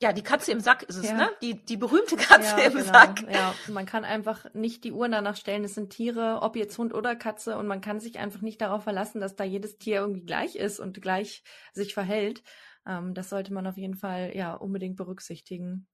Ja, 0.00 0.12
die 0.12 0.22
Katze 0.24 0.50
im 0.50 0.58
Sack 0.58 0.82
ist 0.82 0.96
es, 0.96 1.10
Ja. 1.10 1.16
ne? 1.16 1.28
Die, 1.42 1.64
die 1.64 1.76
berühmte 1.76 2.16
Katze 2.16 2.56
ja, 2.60 2.66
im 2.66 2.72
genau. 2.72 2.84
Sack. 2.86 3.22
Ja, 3.32 3.54
man 3.68 3.86
kann 3.86 4.04
einfach 4.04 4.52
nicht 4.52 4.82
die 4.82 4.90
Uhren 4.90 5.12
danach 5.12 5.36
stellen. 5.36 5.62
Es 5.62 5.76
sind 5.76 5.90
Tiere, 5.90 6.40
ob 6.42 6.56
jetzt 6.56 6.76
Hund 6.76 6.92
oder 6.92 7.14
Katze, 7.14 7.56
und 7.56 7.68
man 7.68 7.80
kann 7.80 8.00
sich 8.00 8.18
einfach 8.18 8.40
nicht 8.40 8.60
darauf 8.60 8.82
verlassen, 8.82 9.20
dass 9.20 9.36
da 9.36 9.44
jedes 9.44 9.78
Tier 9.78 10.00
irgendwie 10.00 10.24
gleich 10.24 10.56
ist 10.56 10.80
und 10.80 11.00
gleich 11.00 11.44
sich 11.72 11.94
verhält. 11.94 12.42
Ähm, 12.84 13.14
das 13.14 13.28
sollte 13.30 13.52
man 13.52 13.64
auf 13.64 13.76
jeden 13.76 13.94
Fall 13.94 14.32
ja 14.34 14.54
unbedingt 14.54 14.96
berücksichtigen. 14.96 15.86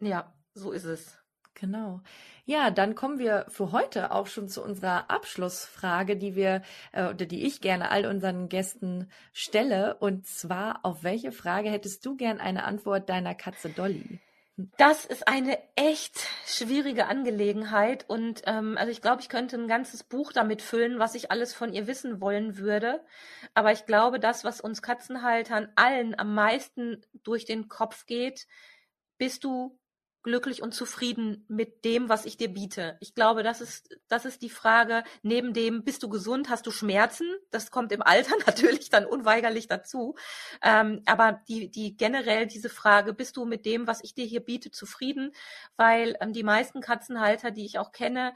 Ja, 0.00 0.34
so 0.54 0.72
ist 0.72 0.84
es. 0.84 1.18
Genau. 1.54 2.00
Ja, 2.46 2.70
dann 2.70 2.94
kommen 2.94 3.18
wir 3.18 3.46
für 3.48 3.72
heute 3.72 4.10
auch 4.10 4.26
schon 4.26 4.48
zu 4.48 4.62
unserer 4.62 5.10
Abschlussfrage, 5.10 6.16
die 6.16 6.34
wir 6.34 6.62
äh, 6.92 7.04
oder 7.04 7.26
die 7.26 7.46
ich 7.46 7.60
gerne 7.60 7.90
all 7.90 8.06
unseren 8.06 8.48
Gästen 8.48 9.08
stelle. 9.32 9.96
Und 10.00 10.26
zwar, 10.26 10.80
auf 10.84 11.04
welche 11.04 11.32
Frage 11.32 11.70
hättest 11.70 12.04
du 12.04 12.16
gern 12.16 12.40
eine 12.40 12.64
Antwort 12.64 13.08
deiner 13.08 13.34
Katze 13.34 13.70
Dolly? 13.70 14.20
Das 14.76 15.04
ist 15.04 15.26
eine 15.26 15.58
echt 15.74 16.28
schwierige 16.46 17.06
Angelegenheit 17.06 18.08
und 18.08 18.42
ähm, 18.46 18.78
also 18.78 18.92
ich 18.92 19.02
glaube, 19.02 19.20
ich 19.20 19.28
könnte 19.28 19.56
ein 19.56 19.66
ganzes 19.66 20.04
Buch 20.04 20.32
damit 20.32 20.62
füllen, 20.62 21.00
was 21.00 21.16
ich 21.16 21.32
alles 21.32 21.52
von 21.52 21.72
ihr 21.72 21.88
wissen 21.88 22.20
wollen 22.20 22.56
würde. 22.56 23.04
Aber 23.54 23.72
ich 23.72 23.84
glaube, 23.84 24.20
das, 24.20 24.44
was 24.44 24.60
uns 24.60 24.80
Katzenhaltern 24.80 25.72
allen 25.74 26.16
am 26.16 26.34
meisten 26.34 27.04
durch 27.24 27.46
den 27.46 27.68
Kopf 27.68 28.06
geht, 28.06 28.46
bist 29.18 29.42
du 29.42 29.76
glücklich 30.24 30.62
und 30.62 30.74
zufrieden 30.74 31.44
mit 31.48 31.84
dem, 31.84 32.08
was 32.08 32.24
ich 32.24 32.36
dir 32.36 32.48
biete? 32.48 32.96
Ich 33.00 33.14
glaube, 33.14 33.42
das 33.42 33.60
ist, 33.60 33.96
das 34.08 34.24
ist 34.24 34.42
die 34.42 34.50
Frage. 34.50 35.04
Neben 35.22 35.52
dem, 35.52 35.84
bist 35.84 36.02
du 36.02 36.08
gesund, 36.08 36.48
hast 36.48 36.66
du 36.66 36.70
Schmerzen? 36.70 37.26
Das 37.50 37.70
kommt 37.70 37.92
im 37.92 38.02
Alter 38.02 38.34
natürlich 38.46 38.90
dann 38.90 39.06
unweigerlich 39.06 39.68
dazu. 39.68 40.16
Ähm, 40.62 41.02
aber 41.06 41.40
die, 41.46 41.70
die 41.70 41.96
generell 41.96 42.46
diese 42.46 42.70
Frage, 42.70 43.12
bist 43.12 43.36
du 43.36 43.44
mit 43.44 43.66
dem, 43.66 43.86
was 43.86 44.02
ich 44.02 44.14
dir 44.14 44.24
hier 44.24 44.40
biete, 44.40 44.70
zufrieden? 44.70 45.30
Weil 45.76 46.16
ähm, 46.20 46.32
die 46.32 46.42
meisten 46.42 46.80
Katzenhalter, 46.80 47.50
die 47.50 47.66
ich 47.66 47.78
auch 47.78 47.92
kenne, 47.92 48.34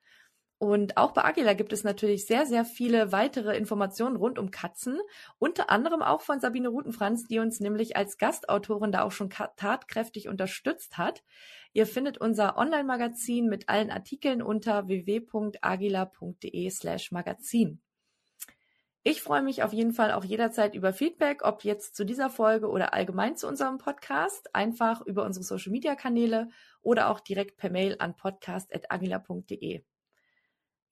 Und 0.63 0.95
auch 0.95 1.11
bei 1.11 1.25
Agila 1.25 1.55
gibt 1.55 1.73
es 1.73 1.83
natürlich 1.83 2.25
sehr, 2.25 2.45
sehr 2.45 2.63
viele 2.63 3.11
weitere 3.11 3.57
Informationen 3.57 4.15
rund 4.15 4.39
um 4.39 4.49
Katzen. 4.49 4.97
Unter 5.37 5.69
anderem 5.69 6.01
auch 6.01 6.21
von 6.21 6.39
Sabine 6.39 6.69
Rutenfranz, 6.69 7.27
die 7.27 7.39
uns 7.39 7.59
nämlich 7.59 7.97
als 7.97 8.17
Gastautorin 8.17 8.93
da 8.93 9.03
auch 9.03 9.11
schon 9.11 9.29
tatkräftig 9.29 10.29
unterstützt 10.29 10.97
hat. 10.97 11.21
Ihr 11.73 11.85
findet 11.85 12.17
unser 12.17 12.57
Online-Magazin 12.57 13.49
mit 13.49 13.67
allen 13.67 13.91
Artikeln 13.91 14.41
unter 14.41 14.87
www.agila.de 14.87 16.69
slash 16.69 17.11
Magazin. 17.11 17.81
Ich 19.03 19.21
freue 19.21 19.41
mich 19.41 19.63
auf 19.63 19.73
jeden 19.73 19.91
Fall 19.91 20.13
auch 20.13 20.23
jederzeit 20.23 20.75
über 20.75 20.93
Feedback, 20.93 21.43
ob 21.43 21.65
jetzt 21.65 21.93
zu 21.93 22.05
dieser 22.05 22.29
Folge 22.29 22.69
oder 22.69 22.93
allgemein 22.93 23.35
zu 23.35 23.49
unserem 23.49 23.79
Podcast, 23.79 24.55
einfach 24.55 25.01
über 25.01 25.25
unsere 25.25 25.43
Social-Media-Kanäle 25.43 26.47
oder 26.81 27.09
auch 27.09 27.19
direkt 27.19 27.57
per 27.57 27.69
Mail 27.69 27.97
an 27.99 28.15
podcast.agila.de. 28.15 29.83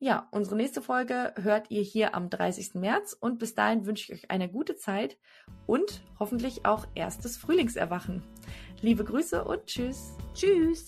Ja, 0.03 0.27
unsere 0.31 0.55
nächste 0.55 0.81
Folge 0.81 1.31
hört 1.39 1.69
ihr 1.69 1.83
hier 1.83 2.15
am 2.15 2.31
30. 2.31 2.73
März 2.73 3.15
und 3.19 3.37
bis 3.37 3.53
dahin 3.53 3.85
wünsche 3.85 4.11
ich 4.11 4.23
euch 4.23 4.31
eine 4.31 4.49
gute 4.49 4.75
Zeit 4.75 5.15
und 5.67 6.01
hoffentlich 6.19 6.65
auch 6.65 6.87
erstes 6.95 7.37
Frühlingserwachen. 7.37 8.23
Liebe 8.81 9.03
Grüße 9.03 9.43
und 9.43 9.67
tschüss. 9.67 10.17
Tschüss. 10.33 10.87